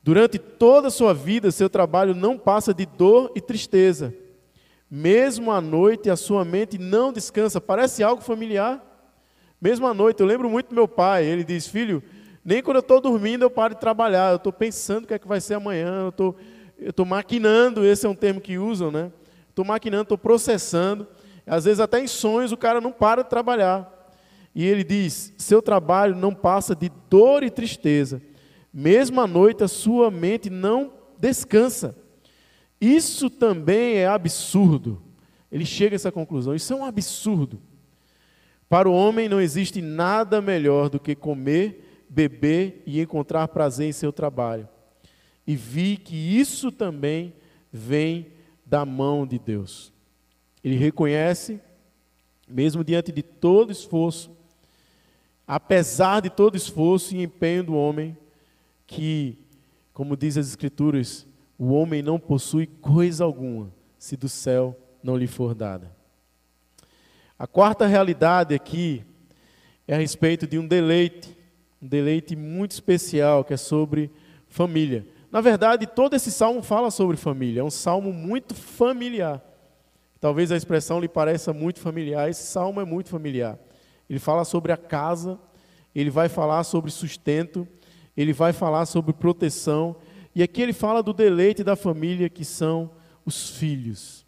Durante 0.00 0.38
toda 0.38 0.86
a 0.86 0.90
sua 0.92 1.12
vida, 1.12 1.50
seu 1.50 1.68
trabalho 1.68 2.14
não 2.14 2.38
passa 2.38 2.72
de 2.72 2.86
dor 2.86 3.32
e 3.34 3.40
tristeza. 3.40 4.14
Mesmo 4.88 5.50
à 5.50 5.60
noite, 5.60 6.08
a 6.08 6.14
sua 6.14 6.44
mente 6.44 6.78
não 6.78 7.12
descansa. 7.12 7.60
Parece 7.60 8.00
algo 8.04 8.22
familiar. 8.22 8.80
Mesmo 9.60 9.84
à 9.84 9.92
noite, 9.92 10.20
eu 10.20 10.26
lembro 10.26 10.48
muito 10.48 10.68
do 10.68 10.74
meu 10.76 10.86
pai. 10.86 11.24
Ele 11.24 11.42
diz: 11.42 11.66
Filho, 11.66 12.00
nem 12.44 12.62
quando 12.62 12.76
eu 12.76 12.80
estou 12.80 13.00
dormindo 13.00 13.42
eu 13.42 13.50
paro 13.50 13.74
de 13.74 13.80
trabalhar. 13.80 14.30
Eu 14.30 14.36
estou 14.36 14.52
pensando 14.52 15.02
o 15.02 15.08
que 15.08 15.14
é 15.14 15.18
que 15.18 15.26
vai 15.26 15.40
ser 15.40 15.54
amanhã. 15.54 16.02
Eu 16.02 16.08
estou, 16.10 16.36
eu 16.78 16.90
estou 16.90 17.04
maquinando. 17.04 17.84
Esse 17.84 18.06
é 18.06 18.08
um 18.08 18.14
termo 18.14 18.40
que 18.40 18.56
usam, 18.56 18.92
né? 18.92 19.10
Estou 19.50 19.64
maquinando, 19.64 20.04
estou 20.04 20.18
processando. 20.18 21.08
Às 21.46 21.64
vezes, 21.64 21.80
até 21.80 22.00
em 22.00 22.06
sonhos, 22.06 22.52
o 22.52 22.56
cara 22.56 22.80
não 22.80 22.92
para 22.92 23.22
de 23.22 23.28
trabalhar. 23.28 23.90
E 24.54 24.64
ele 24.64 24.84
diz: 24.84 25.34
seu 25.36 25.60
trabalho 25.60 26.14
não 26.14 26.34
passa 26.34 26.74
de 26.74 26.90
dor 27.10 27.42
e 27.42 27.50
tristeza. 27.50 28.22
Mesmo 28.72 29.20
à 29.20 29.26
noite, 29.26 29.62
a 29.62 29.68
sua 29.68 30.10
mente 30.10 30.48
não 30.48 30.92
descansa. 31.18 31.96
Isso 32.80 33.30
também 33.30 33.96
é 33.96 34.06
absurdo. 34.06 35.02
Ele 35.50 35.64
chega 35.64 35.94
a 35.94 35.96
essa 35.96 36.12
conclusão: 36.12 36.54
isso 36.54 36.72
é 36.72 36.76
um 36.76 36.84
absurdo. 36.84 37.60
Para 38.68 38.88
o 38.88 38.92
homem 38.92 39.28
não 39.28 39.40
existe 39.40 39.80
nada 39.80 40.40
melhor 40.40 40.88
do 40.88 40.98
que 40.98 41.14
comer, 41.14 42.04
beber 42.08 42.82
e 42.84 43.00
encontrar 43.00 43.46
prazer 43.48 43.88
em 43.88 43.92
seu 43.92 44.12
trabalho. 44.12 44.68
E 45.46 45.54
vi 45.54 45.96
que 45.96 46.16
isso 46.16 46.72
também 46.72 47.34
vem 47.72 48.32
da 48.66 48.84
mão 48.84 49.26
de 49.26 49.38
Deus. 49.38 49.93
Ele 50.64 50.76
reconhece, 50.76 51.60
mesmo 52.48 52.82
diante 52.82 53.12
de 53.12 53.22
todo 53.22 53.70
esforço, 53.70 54.34
apesar 55.46 56.20
de 56.20 56.30
todo 56.30 56.56
esforço 56.56 57.14
e 57.14 57.22
empenho 57.22 57.64
do 57.64 57.74
homem, 57.74 58.16
que, 58.86 59.38
como 59.92 60.16
diz 60.16 60.38
as 60.38 60.48
Escrituras, 60.48 61.26
o 61.58 61.72
homem 61.72 62.02
não 62.02 62.18
possui 62.18 62.66
coisa 62.66 63.24
alguma 63.24 63.70
se 63.98 64.16
do 64.16 64.28
céu 64.28 64.76
não 65.02 65.16
lhe 65.16 65.26
for 65.26 65.54
dada. 65.54 65.90
A 67.38 67.46
quarta 67.46 67.86
realidade 67.86 68.54
aqui 68.54 69.04
é 69.86 69.94
a 69.94 69.98
respeito 69.98 70.46
de 70.46 70.58
um 70.58 70.66
deleite, 70.66 71.36
um 71.80 71.86
deleite 71.86 72.34
muito 72.34 72.72
especial 72.72 73.44
que 73.44 73.52
é 73.52 73.56
sobre 73.56 74.10
família. 74.48 75.06
Na 75.30 75.40
verdade, 75.40 75.86
todo 75.86 76.14
esse 76.14 76.30
salmo 76.30 76.62
fala 76.62 76.90
sobre 76.90 77.16
família, 77.16 77.60
é 77.60 77.64
um 77.64 77.70
salmo 77.70 78.12
muito 78.12 78.54
familiar. 78.54 79.42
Talvez 80.24 80.50
a 80.50 80.56
expressão 80.56 81.00
lhe 81.00 81.06
pareça 81.06 81.52
muito 81.52 81.80
familiar, 81.80 82.30
esse 82.30 82.44
salmo 82.44 82.80
é 82.80 82.84
muito 82.86 83.10
familiar. 83.10 83.58
Ele 84.08 84.18
fala 84.18 84.42
sobre 84.46 84.72
a 84.72 84.76
casa, 84.78 85.38
ele 85.94 86.08
vai 86.08 86.30
falar 86.30 86.64
sobre 86.64 86.90
sustento, 86.90 87.68
ele 88.16 88.32
vai 88.32 88.50
falar 88.54 88.86
sobre 88.86 89.12
proteção, 89.12 89.94
e 90.34 90.42
aqui 90.42 90.62
ele 90.62 90.72
fala 90.72 91.02
do 91.02 91.12
deleite 91.12 91.62
da 91.62 91.76
família, 91.76 92.30
que 92.30 92.42
são 92.42 92.92
os 93.26 93.50
filhos, 93.50 94.24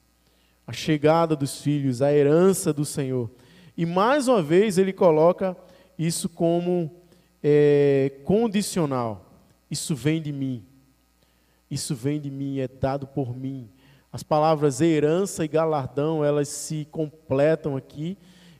a 0.66 0.72
chegada 0.74 1.35
dos 1.35 1.62
filhos, 1.62 2.02
a 2.02 2.12
herança 2.12 2.74
do 2.74 2.85
Senhor. 2.85 3.30
E 3.74 3.87
mais 3.87 4.28
uma 4.28 4.42
vez 4.42 4.76
ele 4.76 4.92
coloca 4.92 5.56
isso 5.98 6.28
como 6.28 6.94
é, 7.42 8.20
condicional. 8.22 9.32
Isso 9.70 9.94
vem 9.94 10.20
de 10.20 10.30
mim. 10.30 10.62
Isso 11.70 11.94
vem 11.94 12.20
de 12.20 12.30
mim, 12.30 12.59
é 12.59 12.68
dado 12.68 13.06
por 13.06 13.35
mim 13.35 13.70
As 14.16 14.22
palavras 14.22 14.81
herança 14.81 15.44
e 15.44 15.48
galardão, 15.48 16.24
elas 16.24 16.48
se 16.48 16.88
completam 16.90 17.76
aqui 17.76 18.16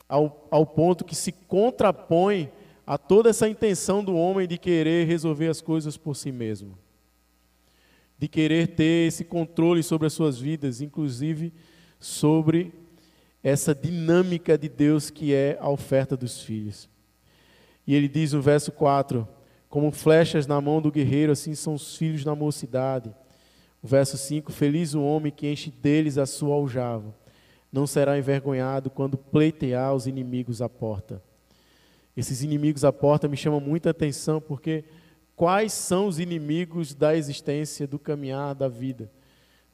ao, 0.07 0.47
ao 0.51 0.67
ponto 0.67 1.03
que 1.03 1.15
se 1.15 1.33
contrapõe 1.33 2.53
a 2.87 2.99
toda 2.99 3.31
essa 3.31 3.49
intenção 3.49 4.05
do 4.05 4.15
homem 4.15 4.47
de 4.47 4.59
querer 4.59 5.07
resolver 5.07 5.49
as 5.49 5.63
coisas 5.63 5.97
por 5.97 6.15
si 6.15 6.31
mesmo. 6.31 6.77
De 8.19 8.29
querer 8.29 8.67
ter 8.67 9.09
esse 9.09 9.25
controle 9.25 9.83
sobre 9.83 10.09
as 10.09 10.13
suas 10.13 10.39
vidas, 10.39 10.83
inclusive 10.83 11.55
sobre 11.99 12.75
essa 13.43 13.75
dinâmica 13.75 14.59
de 14.59 14.69
Deus 14.69 15.09
que 15.09 15.33
é 15.33 15.57
a 15.59 15.71
oferta 15.71 16.19
dos 16.19 16.43
filhos. 16.43 16.87
E 17.87 17.95
ele 17.95 18.09
diz 18.09 18.35
no 18.35 18.43
verso 18.43 18.71
4: 18.73 19.27
Como 19.71 19.91
flechas 19.91 20.47
na 20.47 20.61
mão 20.61 20.83
do 20.83 20.93
guerreiro, 20.93 21.33
assim 21.33 21.55
são 21.55 21.73
os 21.73 21.97
filhos 21.97 22.27
na 22.27 22.35
mocidade. 22.35 23.11
O 23.83 23.87
verso 23.87 24.17
5: 24.17 24.53
Feliz 24.53 24.95
o 24.95 25.03
homem 25.03 25.33
que 25.33 25.51
enche 25.51 25.71
deles 25.71 26.19
a 26.19 26.27
sua 26.27 26.55
aljava. 26.55 27.15
Não 27.73 27.87
será 27.87 28.19
envergonhado 28.19 28.91
quando 28.91 29.19
pleitear 29.19 29.95
os 29.95 30.07
inimigos 30.07 30.63
à 30.63 30.69
porta. 30.69 31.23
Esses 32.17 32.43
inimigos 32.43 32.85
à 32.85 32.93
porta 32.93 33.29
me 33.29 33.37
chamam 33.37 33.61
muita 33.61 33.91
atenção, 33.91 34.41
porque 34.41 34.85
quais 35.35 35.73
são 35.73 36.07
os 36.07 36.19
inimigos 36.19 36.95
da 36.95 37.15
existência, 37.15 37.87
do 37.87 37.99
caminhar 37.99 38.55
da 38.55 38.69
vida? 38.69 39.11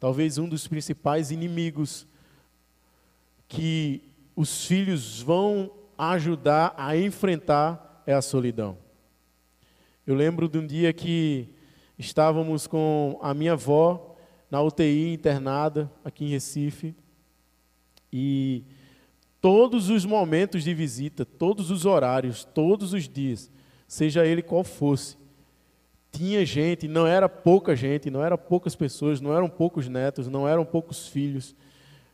Talvez 0.01 0.38
um 0.38 0.49
dos 0.49 0.67
principais 0.67 1.31
inimigos 1.31 2.07
que 3.47 4.03
os 4.35 4.67
filhos 4.67 5.23
vão 5.23 5.71
ajudar 5.97 6.75
a 6.77 6.97
enfrentar 6.97 8.03
é 8.05 8.12
a 8.12 8.23
solidão. 8.23 8.77
Eu 10.05 10.17
lembro 10.17 10.49
de 10.49 10.59
um 10.59 10.67
dia 10.67 10.93
que 10.93 11.49
estávamos 12.03 12.67
com 12.67 13.19
a 13.23 13.33
minha 13.33 13.53
avó 13.53 14.17
na 14.51 14.61
UTI 14.61 15.15
internada 15.15 15.91
aqui 16.05 16.25
em 16.25 16.29
Recife 16.29 16.95
e 18.12 18.65
todos 19.41 19.88
os 19.88 20.05
momentos 20.05 20.65
de 20.65 20.75
visita, 20.75 21.25
todos 21.25 21.71
os 21.71 21.87
horários, 21.87 22.45
todos 22.45 22.93
os 22.93 23.09
dias, 23.09 23.51
seja 23.87 24.27
ele 24.27 24.43
qual 24.43 24.65
fosse, 24.65 25.17
tinha 26.11 26.45
gente, 26.45 26.87
não 26.87 27.07
era 27.07 27.29
pouca 27.29 27.75
gente, 27.75 28.11
não 28.11 28.23
eram 28.23 28.37
poucas 28.37 28.75
pessoas, 28.75 29.21
não 29.21 29.35
eram 29.35 29.49
poucos 29.49 29.88
netos, 29.88 30.29
não 30.29 30.47
eram 30.47 30.65
poucos 30.65 31.09
filhos. 31.09 31.57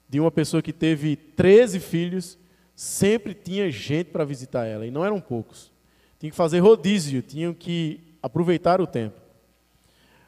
De 0.08 0.20
uma 0.20 0.30
pessoa 0.30 0.62
que 0.62 0.72
teve 0.72 1.16
13 1.16 1.80
filhos, 1.80 2.38
sempre 2.76 3.34
tinha 3.34 3.68
gente 3.70 4.10
para 4.10 4.24
visitar 4.24 4.64
ela, 4.66 4.86
e 4.86 4.90
não 4.90 5.04
eram 5.04 5.20
poucos. 5.20 5.72
Tinha 6.18 6.30
que 6.30 6.36
fazer 6.36 6.60
rodízio, 6.60 7.20
tinham 7.22 7.52
que 7.52 8.00
aproveitar 8.22 8.80
o 8.80 8.86
tempo. 8.86 9.27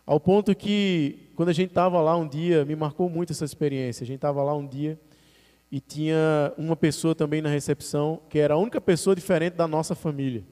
Ao 0.06 0.18
ponto 0.18 0.54
que, 0.54 1.30
quando 1.36 1.50
a 1.50 1.52
gente 1.52 1.68
estava 1.68 2.00
lá 2.00 2.16
um 2.16 2.26
dia, 2.26 2.64
me 2.64 2.74
marcou 2.74 3.08
muito 3.08 3.32
essa 3.32 3.44
experiência. 3.44 4.04
A 4.04 4.06
gente 4.06 4.16
estava 4.16 4.42
lá 4.42 4.54
um 4.54 4.66
dia 4.66 4.98
e 5.70 5.80
tinha 5.80 6.52
uma 6.58 6.74
pessoa 6.74 7.14
também 7.14 7.40
na 7.40 7.48
recepção, 7.48 8.20
que 8.28 8.38
era 8.38 8.54
a 8.54 8.56
única 8.58 8.80
pessoa 8.80 9.14
diferente 9.14 9.54
da 9.54 9.68
nossa 9.68 9.94
família. 9.94 10.44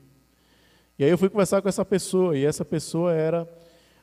E 0.98 1.04
aí 1.04 1.10
eu 1.10 1.18
fui 1.18 1.28
conversar 1.28 1.60
com 1.60 1.68
essa 1.68 1.84
pessoa, 1.84 2.36
e 2.36 2.44
essa 2.44 2.64
pessoa 2.64 3.12
era 3.12 3.48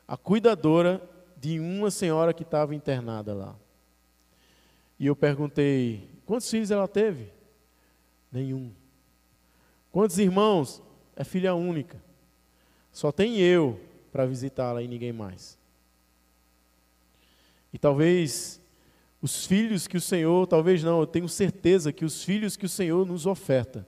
a 0.08 0.17
cuidadora 0.17 1.01
de 1.38 1.60
uma 1.60 1.91
senhora 1.91 2.34
que 2.34 2.43
estava 2.43 2.75
internada 2.75 3.34
lá. 3.34 3.55
E 4.99 5.08
eu 5.08 5.15
perguntei: 5.15 6.10
quantos 6.25 6.49
filhos 6.49 6.71
ela 6.71 6.88
teve? 6.88 7.31
Nenhum. 8.31 8.71
Quantos 9.91 10.17
irmãos? 10.17 10.81
É 11.15 11.23
filha 11.23 11.55
única. 11.55 12.03
Só 12.91 13.12
tem 13.12 13.39
eu 13.39 13.79
para 14.15 14.25
visitá-la 14.25 14.82
e 14.82 14.88
ninguém 14.88 15.12
mais. 15.12 15.58
E 17.73 17.78
talvez 17.78 18.62
os 19.21 19.45
filhos 19.45 19.89
que 19.89 19.97
o 19.97 20.01
Senhor, 20.01 20.47
talvez 20.47 20.82
não, 20.82 21.01
eu 21.01 21.06
tenho 21.06 21.28
certeza 21.28 21.91
que 21.91 22.06
os 22.06 22.23
filhos 22.23 22.56
que 22.56 22.65
o 22.65 22.69
Senhor 22.69 23.06
nos 23.06 23.25
oferta, 23.25 23.86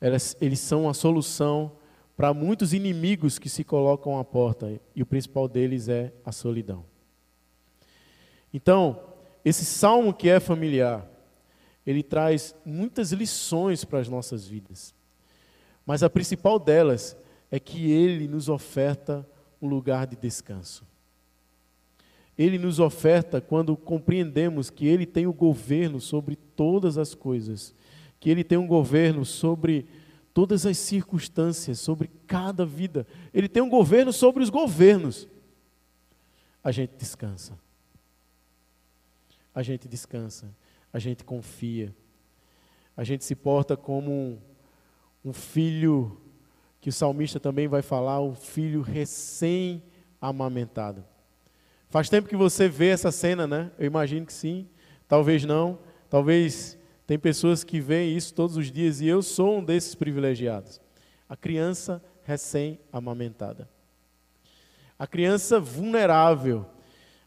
eles, 0.00 0.34
eles 0.40 0.58
são 0.58 0.88
a 0.88 0.94
solução 0.94 1.72
para 2.16 2.32
muitos 2.32 2.72
inimigos 2.72 3.38
que 3.38 3.50
se 3.50 3.62
colocam 3.62 4.18
à 4.18 4.24
porta, 4.24 4.80
e 4.96 5.02
o 5.02 5.06
principal 5.06 5.46
deles 5.46 5.86
é 5.90 6.14
a 6.24 6.32
solidão. 6.32 6.82
Então, 8.54 9.02
esse 9.44 9.66
salmo 9.66 10.14
que 10.14 10.30
é 10.30 10.40
familiar, 10.40 11.06
ele 11.86 12.02
traz 12.02 12.54
muitas 12.64 13.12
lições 13.12 13.84
para 13.84 13.98
as 13.98 14.08
nossas 14.08 14.48
vidas. 14.48 14.94
Mas 15.84 16.02
a 16.02 16.08
principal 16.08 16.58
delas 16.58 17.14
é 17.50 17.58
que 17.58 17.90
ele 17.90 18.28
nos 18.28 18.48
oferta 18.48 19.26
um 19.60 19.68
lugar 19.68 20.06
de 20.06 20.16
descanso. 20.16 20.86
Ele 22.38 22.58
nos 22.58 22.78
oferta 22.78 23.40
quando 23.40 23.76
compreendemos 23.76 24.70
que 24.70 24.86
ele 24.86 25.04
tem 25.04 25.26
o 25.26 25.32
governo 25.32 26.00
sobre 26.00 26.36
todas 26.36 26.96
as 26.96 27.14
coisas, 27.14 27.74
que 28.18 28.30
ele 28.30 28.44
tem 28.44 28.56
um 28.56 28.66
governo 28.66 29.24
sobre 29.24 29.86
todas 30.32 30.64
as 30.64 30.78
circunstâncias, 30.78 31.80
sobre 31.80 32.08
cada 32.26 32.64
vida. 32.64 33.06
Ele 33.34 33.48
tem 33.48 33.62
um 33.62 33.68
governo 33.68 34.12
sobre 34.12 34.42
os 34.42 34.48
governos. 34.48 35.28
A 36.62 36.70
gente 36.70 36.94
descansa. 36.96 37.58
A 39.54 39.62
gente 39.62 39.88
descansa. 39.88 40.54
A 40.92 40.98
gente 40.98 41.24
confia. 41.24 41.94
A 42.96 43.04
gente 43.04 43.24
se 43.24 43.34
porta 43.34 43.76
como 43.76 44.10
um, 44.10 44.38
um 45.24 45.32
filho 45.32 46.20
que 46.80 46.88
o 46.88 46.92
salmista 46.92 47.38
também 47.38 47.68
vai 47.68 47.82
falar, 47.82 48.18
o 48.20 48.34
filho 48.34 48.80
recém-amamentado. 48.80 51.04
Faz 51.90 52.08
tempo 52.08 52.28
que 52.28 52.36
você 52.36 52.66
vê 52.68 52.88
essa 52.88 53.12
cena, 53.12 53.46
né? 53.46 53.70
Eu 53.78 53.84
imagino 53.86 54.24
que 54.24 54.32
sim, 54.32 54.66
talvez 55.06 55.44
não, 55.44 55.78
talvez 56.08 56.78
tem 57.06 57.18
pessoas 57.18 57.62
que 57.64 57.80
veem 57.80 58.16
isso 58.16 58.32
todos 58.32 58.56
os 58.56 58.72
dias 58.72 59.00
e 59.00 59.06
eu 59.06 59.20
sou 59.22 59.58
um 59.58 59.64
desses 59.64 59.94
privilegiados. 59.94 60.80
A 61.28 61.36
criança 61.36 62.02
recém-amamentada. 62.22 63.68
A 64.98 65.06
criança 65.06 65.60
vulnerável, 65.60 66.64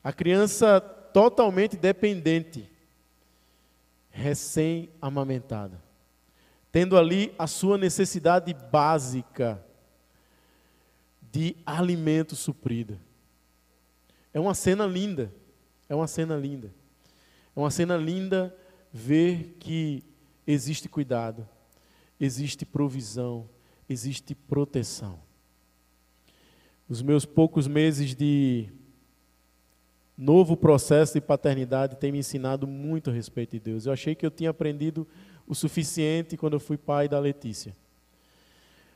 a 0.04 0.12
criança 0.12 0.80
totalmente 0.80 1.78
dependente, 1.78 2.68
recém-amamentada 4.10 5.84
tendo 6.74 6.98
ali 6.98 7.32
a 7.38 7.46
sua 7.46 7.78
necessidade 7.78 8.52
básica 8.52 9.64
de 11.32 11.56
alimento 11.64 12.36
suprida. 12.36 13.00
É 14.34 14.40
uma 14.40 14.56
cena 14.56 14.88
linda, 14.88 15.32
é 15.88 15.94
uma 15.94 16.08
cena 16.08 16.36
linda. 16.36 16.74
É 17.56 17.60
uma 17.60 17.70
cena 17.70 17.96
linda 17.96 18.58
ver 18.92 19.56
que 19.60 20.04
existe 20.48 20.90
cuidado, 20.90 21.48
existe 22.20 22.66
provisão, 22.66 23.48
existe 23.88 24.34
proteção. 24.34 25.20
Os 26.90 27.04
meus 27.04 27.24
poucos 27.24 27.68
meses 27.68 28.16
de 28.16 28.68
novo 30.18 30.58
processo 30.58 31.14
de 31.14 31.22
paternidade 31.22 31.98
têm 31.98 32.12
me 32.12 32.18
ensinado 32.18 32.66
muito 32.66 33.12
a 33.12 33.14
respeito 33.14 33.52
de 33.52 33.60
Deus. 33.60 33.86
Eu 33.86 33.94
achei 33.94 34.16
que 34.16 34.26
eu 34.26 34.32
tinha 34.32 34.50
aprendido 34.50 35.08
o 35.48 35.54
suficiente 35.54 36.38
quando 36.38 36.54
eu 36.54 36.60
fui 36.60 36.78
pai 36.78 37.08
da 37.08 37.20
Letícia. 37.20 37.76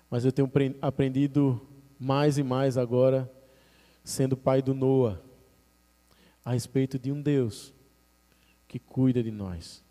Mas 0.10 0.25
eu 0.25 0.31
tenho 0.31 0.49
aprendido 0.81 1.62
mais 1.99 2.38
e 2.38 2.43
mais 2.43 2.77
agora, 2.77 3.31
sendo 4.03 4.38
pai 4.38 4.62
do 4.62 4.73
Noah, 4.73 5.21
a 6.43 6.53
respeito 6.53 6.97
de 6.97 7.12
um 7.12 7.21
Deus 7.21 7.73
que 8.67 8.79
cuida 8.79 9.21
de 9.21 9.31
nós. 9.31 9.83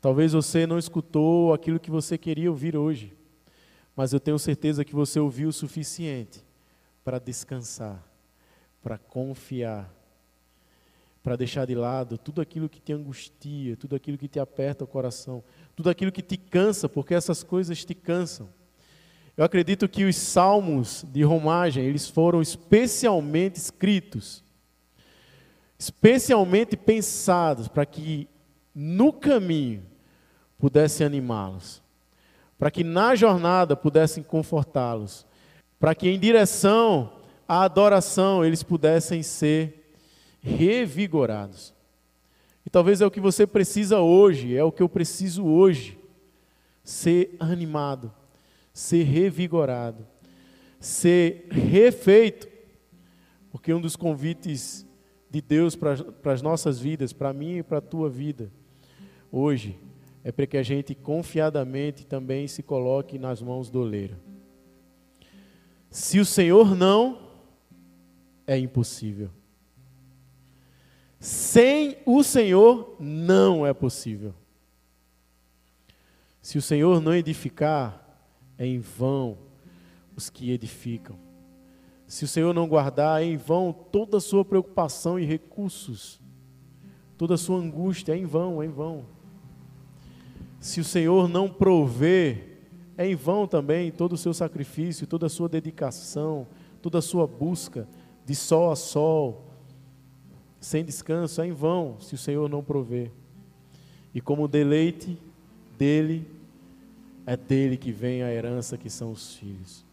Talvez 0.00 0.32
você 0.32 0.66
não 0.66 0.78
escutou 0.78 1.52
aquilo 1.52 1.78
que 1.78 1.90
você 1.90 2.18
queria 2.18 2.50
ouvir 2.50 2.76
hoje, 2.76 3.16
mas 3.94 4.12
eu 4.12 4.18
tenho 4.18 4.38
certeza 4.38 4.84
que 4.84 4.94
você 4.94 5.20
ouviu 5.20 5.50
o 5.50 5.52
suficiente 5.52 6.42
para 7.04 7.18
descansar, 7.18 8.02
para 8.82 8.98
confiar 8.98 9.92
para 11.22 11.36
deixar 11.36 11.66
de 11.66 11.74
lado 11.74 12.18
tudo 12.18 12.40
aquilo 12.40 12.68
que 12.68 12.80
te 12.80 12.92
angustia, 12.92 13.76
tudo 13.76 13.94
aquilo 13.94 14.18
que 14.18 14.28
te 14.28 14.40
aperta 14.40 14.84
o 14.84 14.86
coração, 14.86 15.42
tudo 15.76 15.88
aquilo 15.88 16.10
que 16.10 16.22
te 16.22 16.36
cansa, 16.36 16.88
porque 16.88 17.14
essas 17.14 17.42
coisas 17.42 17.84
te 17.84 17.94
cansam. 17.94 18.48
Eu 19.36 19.44
acredito 19.44 19.88
que 19.88 20.04
os 20.04 20.16
salmos 20.16 21.04
de 21.08 21.22
romagem, 21.22 21.84
eles 21.84 22.08
foram 22.08 22.42
especialmente 22.42 23.56
escritos, 23.56 24.44
especialmente 25.78 26.76
pensados 26.76 27.68
para 27.68 27.86
que 27.86 28.28
no 28.74 29.12
caminho 29.12 29.84
pudessem 30.58 31.06
animá-los, 31.06 31.82
para 32.58 32.70
que 32.70 32.84
na 32.84 33.14
jornada 33.14 33.74
pudessem 33.76 34.22
confortá-los, 34.22 35.24
para 35.78 35.94
que 35.94 36.08
em 36.08 36.18
direção 36.18 37.12
à 37.48 37.62
adoração 37.62 38.44
eles 38.44 38.62
pudessem 38.62 39.22
ser 39.22 39.81
revigorados. 40.42 41.72
E 42.66 42.70
talvez 42.70 43.00
é 43.00 43.06
o 43.06 43.10
que 43.10 43.20
você 43.20 43.46
precisa 43.46 44.00
hoje, 44.00 44.56
é 44.56 44.62
o 44.62 44.72
que 44.72 44.82
eu 44.82 44.88
preciso 44.88 45.44
hoje. 45.44 45.98
Ser 46.82 47.36
animado, 47.38 48.12
ser 48.72 49.04
revigorado, 49.04 50.06
ser 50.80 51.46
refeito. 51.50 52.48
Porque 53.50 53.72
um 53.72 53.80
dos 53.80 53.94
convites 53.94 54.86
de 55.30 55.40
Deus 55.40 55.76
para 55.76 56.32
as 56.32 56.42
nossas 56.42 56.78
vidas, 56.80 57.12
para 57.12 57.32
mim 57.32 57.58
e 57.58 57.62
para 57.62 57.78
a 57.78 57.82
tua 57.82 58.10
vida, 58.10 58.50
hoje, 59.30 59.78
é 60.24 60.30
para 60.30 60.46
que 60.46 60.56
a 60.56 60.62
gente 60.62 60.94
confiadamente 60.94 62.04
também 62.04 62.46
se 62.46 62.62
coloque 62.62 63.18
nas 63.18 63.40
mãos 63.40 63.70
do 63.70 63.80
oleiro. 63.80 64.16
Se 65.90 66.18
o 66.18 66.24
Senhor 66.24 66.74
não, 66.74 67.30
é 68.46 68.58
impossível. 68.58 69.30
Sem 71.22 71.98
o 72.04 72.24
Senhor, 72.24 72.96
não 72.98 73.64
é 73.64 73.72
possível. 73.72 74.34
Se 76.40 76.58
o 76.58 76.62
Senhor 76.62 77.00
não 77.00 77.14
edificar, 77.14 78.04
é 78.58 78.66
em 78.66 78.80
vão 78.80 79.38
os 80.16 80.28
que 80.28 80.50
edificam. 80.50 81.16
Se 82.08 82.24
o 82.24 82.28
Senhor 82.28 82.52
não 82.52 82.66
guardar, 82.66 83.22
é 83.22 83.24
em 83.24 83.36
vão 83.36 83.72
toda 83.72 84.16
a 84.16 84.20
sua 84.20 84.44
preocupação 84.44 85.16
e 85.16 85.24
recursos, 85.24 86.20
toda 87.16 87.34
a 87.34 87.38
sua 87.38 87.58
angústia, 87.58 88.14
é 88.14 88.16
em 88.16 88.26
vão, 88.26 88.60
é 88.60 88.66
em 88.66 88.70
vão. 88.70 89.04
Se 90.58 90.80
o 90.80 90.84
Senhor 90.84 91.28
não 91.28 91.48
prover, 91.48 92.64
é 92.98 93.06
em 93.06 93.14
vão 93.14 93.46
também 93.46 93.92
todo 93.92 94.14
o 94.14 94.18
seu 94.18 94.34
sacrifício, 94.34 95.06
toda 95.06 95.26
a 95.26 95.30
sua 95.30 95.48
dedicação, 95.48 96.48
toda 96.82 96.98
a 96.98 97.02
sua 97.02 97.28
busca 97.28 97.86
de 98.26 98.34
sol 98.34 98.72
a 98.72 98.76
sol, 98.76 99.51
sem 100.62 100.84
descanso, 100.84 101.42
é 101.42 101.46
em 101.46 101.52
vão 101.52 101.96
se 102.00 102.14
o 102.14 102.18
Senhor 102.18 102.48
não 102.48 102.62
prover. 102.62 103.10
E 104.14 104.20
como 104.20 104.46
deleite 104.46 105.18
dele, 105.76 106.24
é 107.26 107.36
dele 107.36 107.76
que 107.76 107.90
vem 107.90 108.22
a 108.22 108.32
herança 108.32 108.78
que 108.78 108.88
são 108.88 109.10
os 109.10 109.34
filhos. 109.34 109.84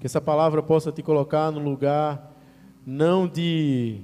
Que 0.00 0.06
essa 0.06 0.20
palavra 0.20 0.62
possa 0.62 0.90
te 0.90 1.02
colocar 1.02 1.50
no 1.50 1.60
lugar 1.60 2.32
não 2.86 3.28
de 3.28 4.00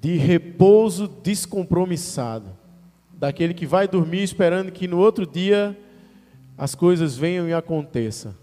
de 0.00 0.16
repouso 0.18 1.08
descompromissado, 1.08 2.50
daquele 3.14 3.54
que 3.54 3.64
vai 3.64 3.88
dormir 3.88 4.22
esperando 4.22 4.70
que 4.70 4.86
no 4.86 4.98
outro 4.98 5.26
dia 5.26 5.74
as 6.58 6.74
coisas 6.74 7.16
venham 7.16 7.48
e 7.48 7.54
aconteçam, 7.54 8.34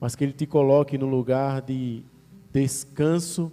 mas 0.00 0.16
que 0.16 0.24
ele 0.24 0.32
te 0.32 0.46
coloque 0.46 0.96
no 0.96 1.06
lugar 1.06 1.60
de 1.60 2.02
descanso 2.50 3.52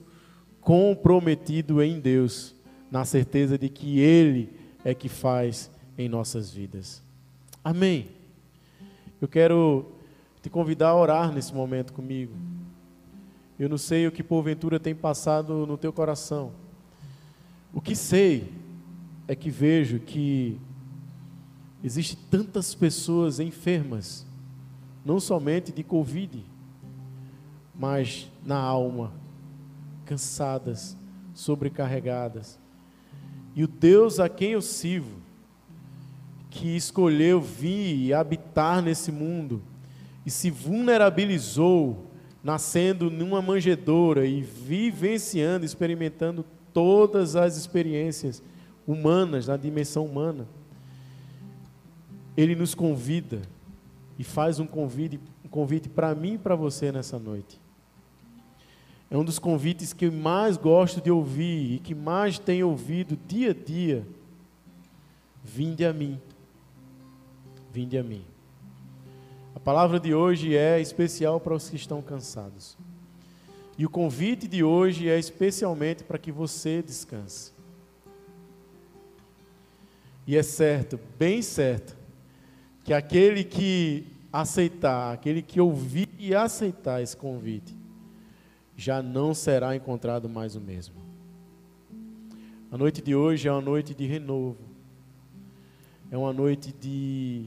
comprometido 0.61 1.81
em 1.81 1.99
Deus, 1.99 2.55
na 2.89 3.03
certeza 3.03 3.57
de 3.57 3.67
que 3.67 3.99
ele 3.99 4.49
é 4.85 4.93
que 4.93 5.09
faz 5.09 5.69
em 5.97 6.07
nossas 6.07 6.51
vidas. 6.53 7.03
Amém. 7.63 8.09
Eu 9.19 9.27
quero 9.27 9.91
te 10.41 10.49
convidar 10.49 10.89
a 10.89 10.95
orar 10.95 11.31
nesse 11.31 11.53
momento 11.53 11.93
comigo. 11.93 12.33
Eu 13.59 13.69
não 13.69 13.77
sei 13.77 14.07
o 14.07 14.11
que 14.11 14.23
porventura 14.23 14.79
tem 14.79 14.95
passado 14.95 15.67
no 15.67 15.77
teu 15.77 15.93
coração. 15.93 16.51
O 17.73 17.79
que 17.79 17.95
sei 17.95 18.51
é 19.27 19.35
que 19.35 19.49
vejo 19.49 19.99
que 19.99 20.59
existe 21.83 22.15
tantas 22.15 22.73
pessoas 22.73 23.39
enfermas, 23.39 24.25
não 25.05 25.19
somente 25.19 25.71
de 25.71 25.83
Covid, 25.83 26.43
mas 27.73 28.29
na 28.43 28.57
alma, 28.57 29.13
cansadas, 30.11 30.97
sobrecarregadas. 31.33 32.59
E 33.55 33.63
o 33.63 33.67
Deus 33.67 34.19
a 34.19 34.27
quem 34.27 34.51
eu 34.51 34.61
sirvo, 34.61 35.21
que 36.49 36.75
escolheu 36.75 37.39
vir 37.39 37.95
e 37.95 38.13
habitar 38.13 38.81
nesse 38.81 39.09
mundo, 39.09 39.63
e 40.25 40.29
se 40.29 40.51
vulnerabilizou, 40.51 42.11
nascendo 42.43 43.09
numa 43.09 43.41
manjedoura 43.41 44.25
e 44.25 44.41
vivenciando, 44.41 45.63
experimentando 45.63 46.45
todas 46.73 47.37
as 47.37 47.55
experiências 47.55 48.43
humanas, 48.85 49.47
na 49.47 49.55
dimensão 49.55 50.05
humana. 50.05 50.45
Ele 52.35 52.53
nos 52.53 52.75
convida 52.75 53.41
e 54.19 54.25
faz 54.25 54.59
um 54.59 54.67
convite, 54.67 55.21
um 55.45 55.47
convite 55.47 55.87
para 55.87 56.13
mim 56.13 56.33
e 56.33 56.37
para 56.37 56.53
você 56.55 56.91
nessa 56.91 57.17
noite. 57.17 57.60
É 59.11 59.17
um 59.17 59.25
dos 59.25 59.37
convites 59.37 59.91
que 59.91 60.05
eu 60.05 60.11
mais 60.11 60.55
gosto 60.55 61.01
de 61.01 61.11
ouvir 61.11 61.73
e 61.73 61.79
que 61.79 61.93
mais 61.93 62.39
tenho 62.39 62.69
ouvido 62.69 63.19
dia 63.27 63.51
a 63.51 63.53
dia. 63.53 64.07
Vinde 65.43 65.83
a 65.85 65.91
mim. 65.91 66.17
Vinde 67.73 67.97
a 67.97 68.03
mim. 68.03 68.23
A 69.53 69.59
palavra 69.59 69.99
de 69.99 70.13
hoje 70.13 70.55
é 70.55 70.79
especial 70.79 71.41
para 71.41 71.53
os 71.53 71.69
que 71.69 71.75
estão 71.75 72.01
cansados. 72.01 72.77
E 73.77 73.85
o 73.85 73.89
convite 73.89 74.47
de 74.47 74.63
hoje 74.63 75.09
é 75.09 75.19
especialmente 75.19 76.05
para 76.05 76.17
que 76.17 76.31
você 76.31 76.81
descanse. 76.81 77.51
E 80.25 80.37
é 80.37 80.43
certo, 80.43 80.97
bem 81.19 81.41
certo, 81.41 81.97
que 82.85 82.93
aquele 82.93 83.43
que 83.43 84.07
aceitar, 84.31 85.11
aquele 85.11 85.41
que 85.41 85.59
ouvir 85.59 86.07
e 86.17 86.33
aceitar 86.33 87.01
esse 87.01 87.17
convite, 87.17 87.80
já 88.75 89.01
não 89.01 89.33
será 89.33 89.75
encontrado 89.75 90.27
mais 90.27 90.55
o 90.55 90.61
mesmo. 90.61 90.95
A 92.71 92.77
noite 92.77 93.01
de 93.01 93.13
hoje 93.13 93.47
é 93.47 93.51
uma 93.51 93.61
noite 93.61 93.93
de 93.93 94.05
renovo, 94.05 94.57
é 96.09 96.17
uma 96.17 96.31
noite 96.31 96.73
de 96.73 97.45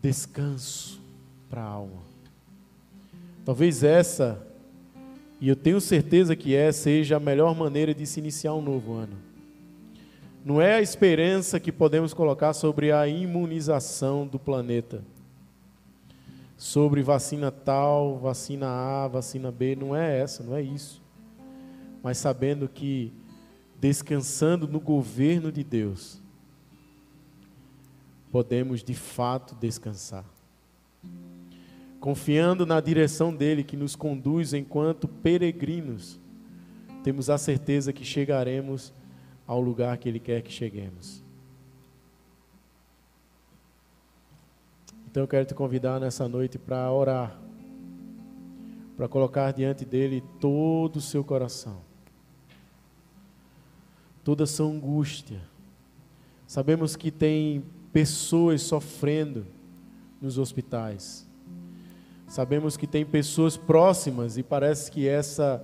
descanso 0.00 1.00
para 1.48 1.62
a 1.62 1.66
alma. 1.66 2.02
Talvez 3.44 3.82
essa, 3.82 4.46
e 5.40 5.48
eu 5.48 5.56
tenho 5.56 5.80
certeza 5.80 6.36
que 6.36 6.54
é, 6.54 6.70
seja 6.70 7.16
a 7.16 7.20
melhor 7.20 7.54
maneira 7.56 7.92
de 7.92 8.06
se 8.06 8.20
iniciar 8.20 8.54
um 8.54 8.62
novo 8.62 8.92
ano. 8.92 9.16
Não 10.44 10.60
é 10.60 10.74
a 10.74 10.80
esperança 10.80 11.60
que 11.60 11.72
podemos 11.72 12.14
colocar 12.14 12.52
sobre 12.52 12.92
a 12.92 13.06
imunização 13.06 14.26
do 14.26 14.38
planeta, 14.38 15.02
sobre 16.60 17.02
vacina 17.02 17.50
tal, 17.50 18.18
vacina 18.18 18.68
A, 18.68 19.08
vacina 19.08 19.50
B, 19.50 19.74
não 19.74 19.96
é 19.96 20.20
essa, 20.20 20.42
não 20.42 20.54
é 20.54 20.60
isso. 20.60 21.02
Mas 22.02 22.18
sabendo 22.18 22.68
que 22.68 23.10
descansando 23.80 24.68
no 24.68 24.78
governo 24.78 25.50
de 25.50 25.64
Deus, 25.64 26.20
podemos 28.30 28.84
de 28.84 28.92
fato 28.92 29.54
descansar. 29.54 30.26
Confiando 31.98 32.66
na 32.66 32.78
direção 32.78 33.34
dele 33.34 33.64
que 33.64 33.74
nos 33.74 33.96
conduz 33.96 34.52
enquanto 34.52 35.08
peregrinos, 35.08 36.20
temos 37.02 37.30
a 37.30 37.38
certeza 37.38 37.90
que 37.90 38.04
chegaremos 38.04 38.92
ao 39.46 39.62
lugar 39.62 39.96
que 39.96 40.06
ele 40.06 40.20
quer 40.20 40.42
que 40.42 40.52
cheguemos. 40.52 41.24
Então 45.10 45.24
eu 45.24 45.28
quero 45.28 45.44
te 45.44 45.54
convidar 45.54 45.98
nessa 45.98 46.28
noite 46.28 46.56
para 46.56 46.88
orar, 46.92 47.36
para 48.96 49.08
colocar 49.08 49.52
diante 49.52 49.84
dele 49.84 50.22
todo 50.38 50.96
o 50.96 51.00
seu 51.00 51.24
coração, 51.24 51.80
toda 54.22 54.44
a 54.44 54.46
sua 54.46 54.68
angústia. 54.68 55.40
Sabemos 56.46 56.94
que 56.94 57.10
tem 57.10 57.64
pessoas 57.92 58.62
sofrendo 58.62 59.44
nos 60.22 60.38
hospitais. 60.38 61.26
Sabemos 62.28 62.76
que 62.76 62.86
tem 62.86 63.04
pessoas 63.04 63.56
próximas 63.56 64.36
e 64.36 64.44
parece 64.44 64.92
que 64.92 65.08
essa 65.08 65.60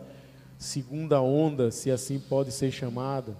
segunda 0.58 1.20
onda, 1.20 1.70
se 1.70 1.88
assim 1.88 2.18
pode 2.18 2.50
ser 2.50 2.72
chamada, 2.72 3.36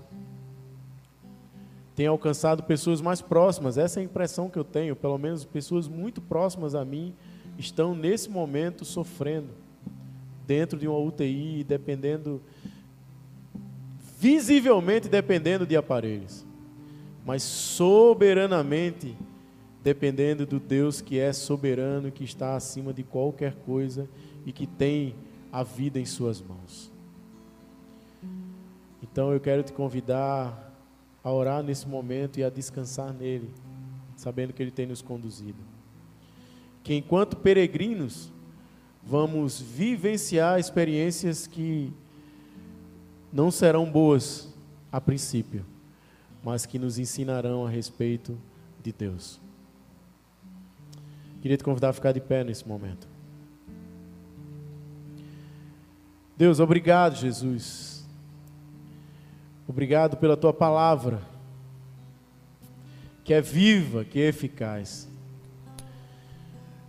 tem 1.96 2.06
alcançado 2.06 2.62
pessoas 2.62 3.00
mais 3.00 3.20
próximas. 3.20 3.76
Essa 3.76 3.98
é 3.98 4.02
a 4.02 4.04
impressão 4.04 4.48
que 4.48 4.58
eu 4.58 4.64
tenho, 4.64 4.94
pelo 4.94 5.18
menos 5.18 5.44
pessoas 5.44 5.88
muito 5.88 6.20
próximas 6.20 6.76
a 6.76 6.84
mim 6.84 7.12
estão 7.58 7.94
nesse 7.94 8.30
momento 8.30 8.84
sofrendo 8.84 9.48
dentro 10.46 10.78
de 10.78 10.86
uma 10.86 10.98
UTI, 10.98 11.64
dependendo 11.64 12.40
visivelmente 14.20 15.08
dependendo 15.08 15.66
de 15.66 15.76
aparelhos 15.76 16.46
mas 17.26 17.42
soberanamente 17.42 19.18
dependendo 19.82 20.46
do 20.46 20.60
Deus 20.60 21.00
que 21.00 21.18
é 21.18 21.32
soberano, 21.32 22.12
que 22.12 22.22
está 22.22 22.54
acima 22.54 22.92
de 22.92 23.02
qualquer 23.02 23.54
coisa 23.66 24.08
e 24.44 24.52
que 24.52 24.66
tem 24.66 25.14
a 25.52 25.64
vida 25.64 25.98
em 25.98 26.04
Suas 26.04 26.40
mãos. 26.40 26.90
Então 29.02 29.32
eu 29.32 29.40
quero 29.40 29.64
te 29.64 29.72
convidar 29.72 30.65
a 31.26 31.32
orar 31.32 31.62
nesse 31.62 31.88
momento 31.88 32.38
e 32.38 32.44
a 32.44 32.48
descansar 32.50 33.12
nele, 33.12 33.50
sabendo 34.14 34.52
que 34.52 34.62
Ele 34.62 34.70
tem 34.70 34.86
nos 34.86 35.02
conduzido. 35.02 35.58
Que 36.84 36.94
enquanto 36.94 37.36
peregrinos, 37.36 38.30
vamos 39.02 39.60
vivenciar 39.60 40.60
experiências 40.60 41.46
que 41.46 41.92
não 43.32 43.50
serão 43.50 43.90
boas 43.90 44.54
a 44.92 45.00
princípio 45.00 45.64
mas 46.46 46.64
que 46.64 46.78
nos 46.78 46.96
ensinarão 46.96 47.66
a 47.66 47.68
respeito 47.68 48.38
de 48.80 48.92
Deus. 48.92 49.40
Queria 51.42 51.56
te 51.56 51.64
convidar 51.64 51.88
a 51.88 51.92
ficar 51.92 52.12
de 52.12 52.20
pé 52.20 52.44
nesse 52.44 52.68
momento. 52.68 53.08
Deus, 56.36 56.60
obrigado, 56.60 57.16
Jesus. 57.16 57.95
Obrigado 59.68 60.16
pela 60.16 60.36
tua 60.36 60.52
palavra, 60.52 61.20
que 63.24 63.34
é 63.34 63.40
viva, 63.40 64.04
que 64.04 64.20
é 64.20 64.28
eficaz. 64.28 65.08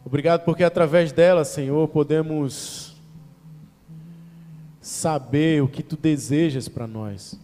Obrigado 0.06 0.46
porque 0.46 0.64
através 0.64 1.12
dela, 1.12 1.44
Senhor, 1.44 1.88
podemos 1.90 2.96
saber 4.80 5.62
o 5.62 5.68
que 5.68 5.84
tu 5.84 5.98
desejas 5.98 6.70
para 6.70 6.88
nós. 6.88 7.38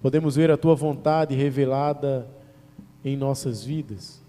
Podemos 0.00 0.36
ver 0.36 0.50
a 0.50 0.56
tua 0.56 0.74
vontade 0.74 1.34
revelada 1.34 2.26
em 3.04 3.16
nossas 3.16 3.64
vidas. 3.64 4.22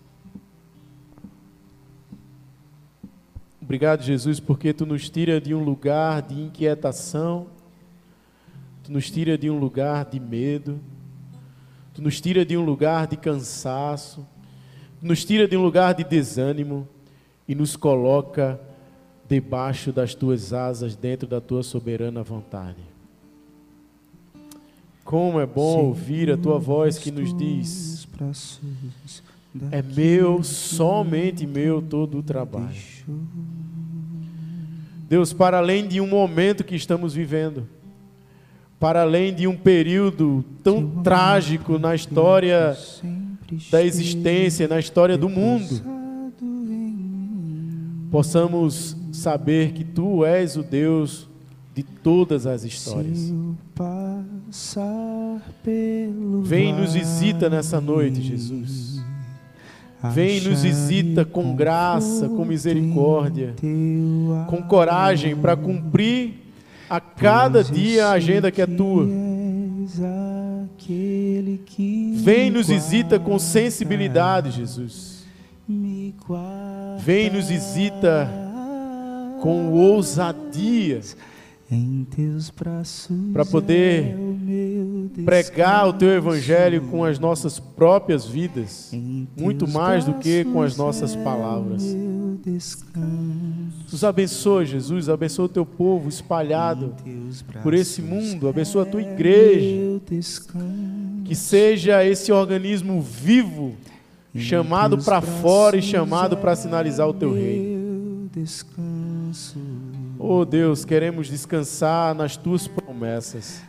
Obrigado, 3.62 4.02
Jesus, 4.02 4.40
porque 4.40 4.74
tu 4.74 4.86
nos 4.86 5.10
tira 5.10 5.40
de 5.40 5.54
um 5.54 5.64
lugar 5.64 6.24
de 6.24 6.42
inquietação, 6.42 7.48
tu 8.90 8.94
nos 8.94 9.12
tira 9.12 9.38
de 9.38 9.52
um 9.52 9.60
lugar 9.60 10.04
de 10.04 10.20
medo, 10.20 10.80
tu 11.94 12.02
nos 12.02 12.20
tira 12.20 12.44
de 12.44 12.58
um 12.58 12.66
lugar 12.66 13.06
de 13.06 13.16
cansaço, 13.16 14.26
tu 15.00 15.06
nos 15.06 15.24
tira 15.24 15.48
de 15.48 15.56
um 15.56 15.62
lugar 15.62 15.94
de 15.94 16.04
desânimo 16.04 16.88
e 17.48 17.54
nos 17.54 17.76
coloca 17.76 18.60
debaixo 19.28 19.92
das 19.92 20.16
tuas 20.16 20.54
asas, 20.54 20.96
dentro 20.96 21.28
da 21.28 21.40
tua 21.40 21.62
soberana 21.62 22.24
vontade. 22.24 22.82
Como 25.06 25.40
é 25.40 25.46
bom 25.46 25.86
ouvir 25.86 26.32
a 26.32 26.38
tua 26.38 26.58
voz 26.58 26.98
que 26.98 27.12
nos 27.12 27.32
diz: 27.38 28.08
É 29.72 29.84
meu, 29.84 30.44
somente 30.44 31.46
meu 31.46 31.80
todo 31.80 32.18
o 32.18 32.24
trabalho. 32.24 32.74
Deus, 35.08 35.32
para 35.32 35.60
além 35.60 35.88
de 35.88 36.02
um 36.02 36.08
momento 36.08 36.64
que 36.64 36.76
estamos 36.76 37.14
vivendo, 37.14 37.68
para 38.80 39.02
além 39.02 39.34
de 39.34 39.46
um 39.46 39.56
período 39.56 40.44
tão 40.64 41.02
trágico 41.04 41.78
na 41.78 41.94
história 41.94 42.78
da 43.70 43.84
existência, 43.84 44.68
na 44.68 44.80
história 44.80 45.18
do 45.18 45.28
mundo, 45.28 45.82
possamos 48.10 48.96
saber 49.12 49.74
que 49.74 49.84
Tu 49.84 50.24
és 50.24 50.56
o 50.56 50.64
Deus 50.64 51.28
de 51.76 51.84
todas 51.84 52.48
as 52.48 52.64
histórias. 52.64 53.34
Vem 56.44 56.74
nos 56.74 56.94
visita 56.94 57.50
nessa 57.50 57.82
noite, 57.82 58.22
Jesus. 58.22 59.00
Vem 60.14 60.40
nos 60.40 60.64
visita 60.64 61.26
com 61.26 61.54
graça, 61.54 62.30
com 62.30 62.46
misericórdia, 62.46 63.56
com 64.48 64.64
coragem 64.64 65.36
para 65.36 65.58
cumprir 65.58 66.49
a 66.90 67.00
cada 67.00 67.64
dia 67.64 68.08
a 68.08 68.12
agenda 68.12 68.52
que 68.52 68.62
é 68.62 68.66
tua. 68.66 69.08
Vem 72.16 72.50
nos 72.50 72.68
visita 72.68 73.20
com 73.20 73.38
sensibilidade, 73.38 74.52
Jesus. 74.52 75.24
Vem 76.98 77.30
nos 77.30 77.48
visita 77.48 78.30
com 79.42 79.72
ousadia 79.72 81.02
para 83.32 83.46
poder 83.46 84.18
pregar 85.24 85.88
o 85.88 85.94
teu 85.94 86.10
evangelho 86.10 86.82
com 86.90 87.06
as 87.06 87.20
nossas 87.20 87.60
próprias 87.60 88.26
vidas, 88.26 88.92
muito 89.38 89.68
mais 89.68 90.06
do 90.06 90.16
que 90.16 90.44
com 90.46 90.64
as 90.64 90.76
nossas 90.76 91.16
palavras. 91.16 91.84
Nos 93.92 94.04
abençoa, 94.04 94.66
Jesus, 94.66 95.10
abençoa 95.10 95.46
o 95.46 95.50
teu 95.50 95.66
povo 95.66 96.08
espalhado 96.10 96.94
por 97.64 97.74
esse 97.74 98.02
mundo, 98.02 98.48
abençoa 98.48 98.84
a 98.84 98.86
tua 98.86 99.02
igreja, 99.02 100.02
que 101.26 101.36
seja 101.36 102.04
esse 102.06 102.32
organismo 102.32 103.02
vivo, 103.02 103.76
chamado 104.36 104.98
para 105.04 105.22
fora 105.22 105.78
e 105.78 105.82
chamado 105.82 106.38
para 106.38 106.56
sinalizar 106.56 107.08
o 107.08 107.14
teu 107.14 107.34
reino. 107.34 108.30
Oh 110.22 110.44
Deus, 110.44 110.84
queremos 110.84 111.28
descansar 111.30 112.14
nas 112.14 112.36
tuas 112.36 112.68
promessas. 112.68 113.62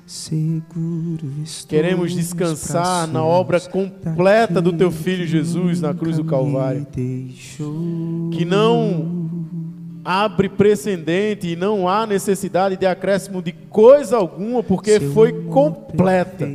Queremos 1.69 2.13
descansar 2.13 3.07
na 3.07 3.25
obra 3.25 3.61
completa 3.61 4.61
do 4.61 4.73
teu 4.73 4.91
filho 4.91 5.25
Jesus 5.29 5.81
na 5.81 5.95
cruz 5.95 6.17
do 6.17 6.25
Calvário. 6.25 6.85
Que 8.33 8.45
não 8.45 9.31
abre 10.05 10.49
precedente 10.49 11.47
e 11.47 11.55
não 11.55 11.89
há 11.89 12.05
necessidade 12.05 12.77
de 12.77 12.85
acréscimo 12.85 13.41
de 13.41 13.53
coisa 13.53 14.17
alguma, 14.17 14.61
porque 14.61 14.99
foi 14.99 15.45
completa. 15.45 16.49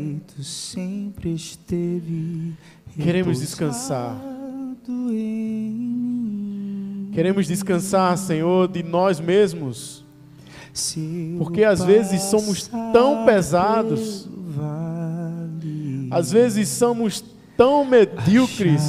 Queremos 3.01 3.39
descansar. 3.39 4.21
Queremos 7.15 7.47
descansar, 7.47 8.17
Senhor, 8.17 8.67
de 8.67 8.83
nós 8.83 9.21
mesmos. 9.21 10.03
Porque 11.37 11.63
às 11.63 11.81
vezes 11.81 12.23
somos 12.23 12.67
tão 12.91 13.25
pesados, 13.25 14.27
às 16.11 16.29
vezes 16.33 16.67
somos 16.67 17.23
tão 17.55 17.85
medíocres, 17.85 18.81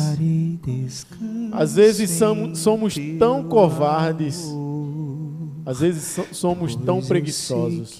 às 1.52 1.76
vezes 1.76 2.10
somos 2.54 2.96
tão 3.16 3.44
covardes, 3.44 4.44
às 5.64 5.78
vezes 5.78 6.18
somos 6.32 6.74
tão 6.74 7.00
preguiçosos. 7.00 7.92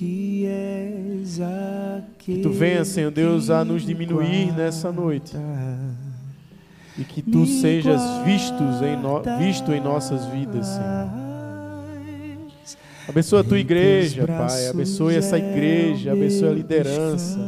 Que 2.18 2.40
tu 2.42 2.50
venha, 2.50 2.84
Senhor 2.84 3.12
Deus, 3.12 3.48
a 3.48 3.64
nos 3.64 3.86
diminuir 3.86 4.52
nessa 4.52 4.90
noite 4.90 5.36
e 6.98 7.04
que 7.04 7.22
tu 7.22 7.44
sejas 7.46 8.00
vistos 8.24 8.82
em 8.82 8.96
no, 8.96 9.22
visto 9.38 9.72
em 9.72 9.80
nossas 9.80 10.24
vidas, 10.26 10.66
Senhor. 10.66 11.26
Abençoa 13.08 13.40
a 13.40 13.44
tua 13.44 13.58
igreja, 13.58 14.26
Pai. 14.26 14.68
Abençoe 14.68 15.14
essa 15.14 15.38
igreja, 15.38 16.12
abençoe 16.12 16.48
a 16.48 16.52
liderança. 16.52 17.38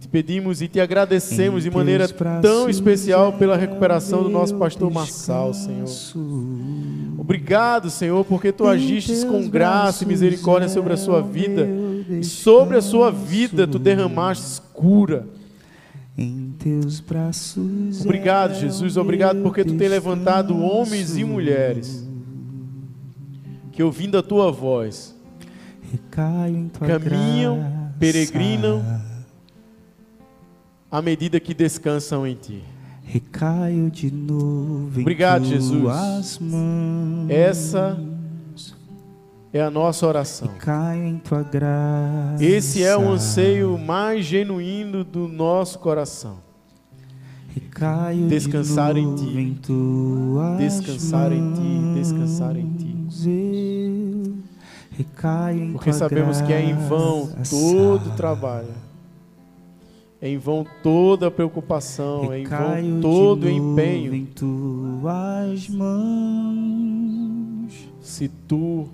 Te 0.00 0.06
pedimos 0.08 0.62
e 0.62 0.68
te 0.68 0.78
agradecemos 0.78 1.64
de 1.64 1.70
maneira 1.70 2.06
tão 2.40 2.68
especial 2.68 3.32
pela 3.32 3.56
recuperação 3.56 4.22
do 4.22 4.28
nosso 4.28 4.54
pastor 4.56 4.92
Marçal, 4.92 5.52
Senhor. 5.54 5.88
Obrigado, 7.18 7.90
Senhor, 7.90 8.24
porque 8.24 8.52
tu 8.52 8.66
agistes 8.66 9.24
com 9.24 9.48
graça 9.48 10.04
e 10.04 10.06
misericórdia 10.06 10.68
sobre 10.68 10.92
a 10.92 10.96
sua 10.96 11.20
vida. 11.20 11.66
E 12.08 12.22
sobre 12.22 12.76
a 12.76 12.82
sua 12.82 13.10
vida 13.10 13.66
tu 13.66 13.78
derramaste 13.78 14.60
cura 14.72 15.26
em 16.16 16.54
teus 16.58 17.00
braços. 17.00 18.00
Obrigado, 18.02 18.54
Jesus. 18.54 18.96
Obrigado 18.96 19.42
porque 19.42 19.64
tu 19.64 19.76
tem 19.76 19.88
levantado 19.88 20.56
homens 20.56 21.16
e 21.16 21.24
mulheres 21.24 22.06
que, 23.72 23.82
ouvindo 23.82 24.16
a 24.16 24.22
tua 24.22 24.52
voz, 24.52 25.14
caminham, 26.80 27.90
peregrinam 27.98 28.82
à 30.90 31.02
medida 31.02 31.40
que 31.40 31.52
descansam 31.52 32.26
em 32.26 32.36
ti. 32.36 32.62
Recaio 33.02 33.90
de 33.90 34.10
novo 34.10 35.00
Obrigado, 35.00 35.44
Jesus. 35.44 36.40
Essa 37.28 37.98
é 39.54 39.62
a 39.62 39.70
nossa 39.70 40.04
oração. 40.04 40.50
Esse 42.40 42.82
é 42.82 42.96
o 42.96 43.08
anseio 43.08 43.78
mais 43.78 44.24
genuíno 44.24 45.04
do 45.04 45.28
nosso 45.28 45.78
coração. 45.78 46.38
Descansar 48.28 48.96
em 48.96 49.14
ti. 49.14 49.56
Descansar 50.58 51.32
em 51.32 51.52
ti, 51.52 51.94
descansar 51.94 52.56
em 52.56 52.68
ti. 52.72 52.96
Porque 55.72 55.92
sabemos 55.92 56.40
que 56.40 56.52
é 56.52 56.60
em 56.60 56.74
vão 56.74 57.30
todo 57.48 58.08
o 58.08 58.16
trabalho. 58.16 58.74
É 60.20 60.28
em 60.28 60.38
vão 60.38 60.66
toda 60.82 61.28
a 61.28 61.30
preocupação, 61.30 62.32
é 62.32 62.40
em 62.40 62.44
vão 62.44 63.00
todo 63.00 63.44
o 63.44 63.50
empenho. 63.50 64.26
Se 68.00 68.26
tu 68.26 68.88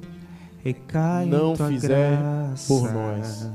não 1.26 1.56
fizer 1.56 2.18
por 2.66 2.92
nós. 2.92 3.50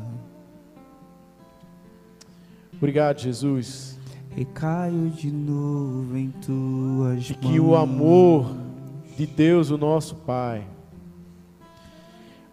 Obrigado, 2.77 3.19
Jesus. 3.19 3.97
Recaio 4.35 5.09
de 5.11 5.31
novo 5.31 6.17
em 6.17 6.29
tuas 6.29 7.29
e 7.29 7.33
que 7.35 7.59
o 7.59 7.75
amor 7.75 8.53
de 9.15 9.25
Deus, 9.25 9.69
o 9.69 9.77
nosso 9.77 10.15
Pai, 10.15 10.67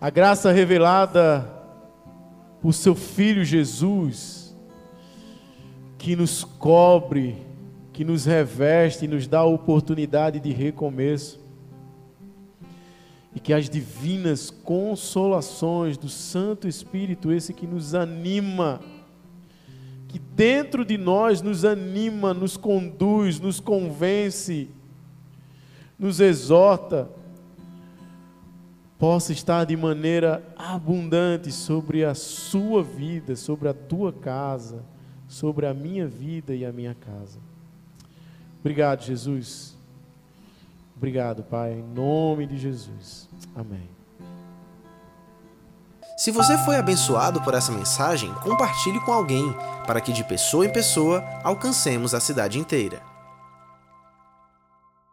a 0.01 0.09
graça 0.09 0.53
revelada 0.53 1.49
por 2.61 2.73
seu 2.73 2.95
Filho 2.95 3.45
Jesus, 3.45 4.57
que 5.99 6.15
nos 6.15 6.45
cobre, 6.45 7.37
que 7.93 8.05
nos 8.05 8.25
reveste 8.25 9.05
e 9.05 9.09
nos 9.09 9.27
dá 9.27 9.41
a 9.41 9.45
oportunidade 9.45 10.39
de 10.39 10.53
recomeço, 10.53 11.42
e 13.35 13.41
que 13.41 13.53
as 13.53 13.69
divinas 13.69 14.51
consolações 14.51 15.97
do 15.97 16.09
Santo 16.09 16.69
Espírito, 16.69 17.33
esse 17.33 17.55
que 17.55 17.67
nos 17.67 17.95
anima, 17.95 18.81
que 20.09 20.19
dentro 20.19 20.85
de 20.85 20.99
nós 20.99 21.41
nos 21.41 21.65
anima, 21.65 22.35
nos 22.35 22.57
conduz, 22.57 23.41
nos 23.41 23.59
convence, 23.59 24.69
nos 25.99 26.21
exorta, 26.21 27.09
possa 28.99 29.33
estar 29.33 29.65
de 29.65 29.77
maneira 29.77 30.45
abundante 30.57 31.51
sobre 31.51 32.05
a 32.05 32.15
sua 32.15 32.83
vida, 32.83 33.35
sobre 33.35 33.69
a 33.69 33.75
tua 33.75 34.13
casa, 34.13 34.85
sobre 35.27 35.67
a 35.67 35.73
minha 35.73 36.07
vida 36.07 36.55
e 36.55 36.65
a 36.65 36.73
minha 36.73 36.95
casa. 36.95 37.41
Obrigado, 38.61 39.03
Jesus. 39.03 39.72
Obrigado, 41.03 41.43
Pai, 41.43 41.73
em 41.73 41.83
nome 41.83 42.47
de 42.47 42.57
Jesus. 42.57 43.29
Amém. 43.57 43.91
Se 46.17 46.31
você 46.31 46.57
foi 46.59 46.77
abençoado 46.77 47.43
por 47.43 47.55
essa 47.55 47.73
mensagem, 47.73 48.33
compartilhe 48.35 49.01
com 49.01 49.13
alguém, 49.13 49.53
para 49.85 50.01
que 50.01 50.13
de 50.13 50.23
pessoa 50.23 50.65
em 50.65 50.73
pessoa 50.73 51.21
alcancemos 51.43 52.15
a 52.15 52.21
cidade 52.21 52.57
inteira. 52.57 53.03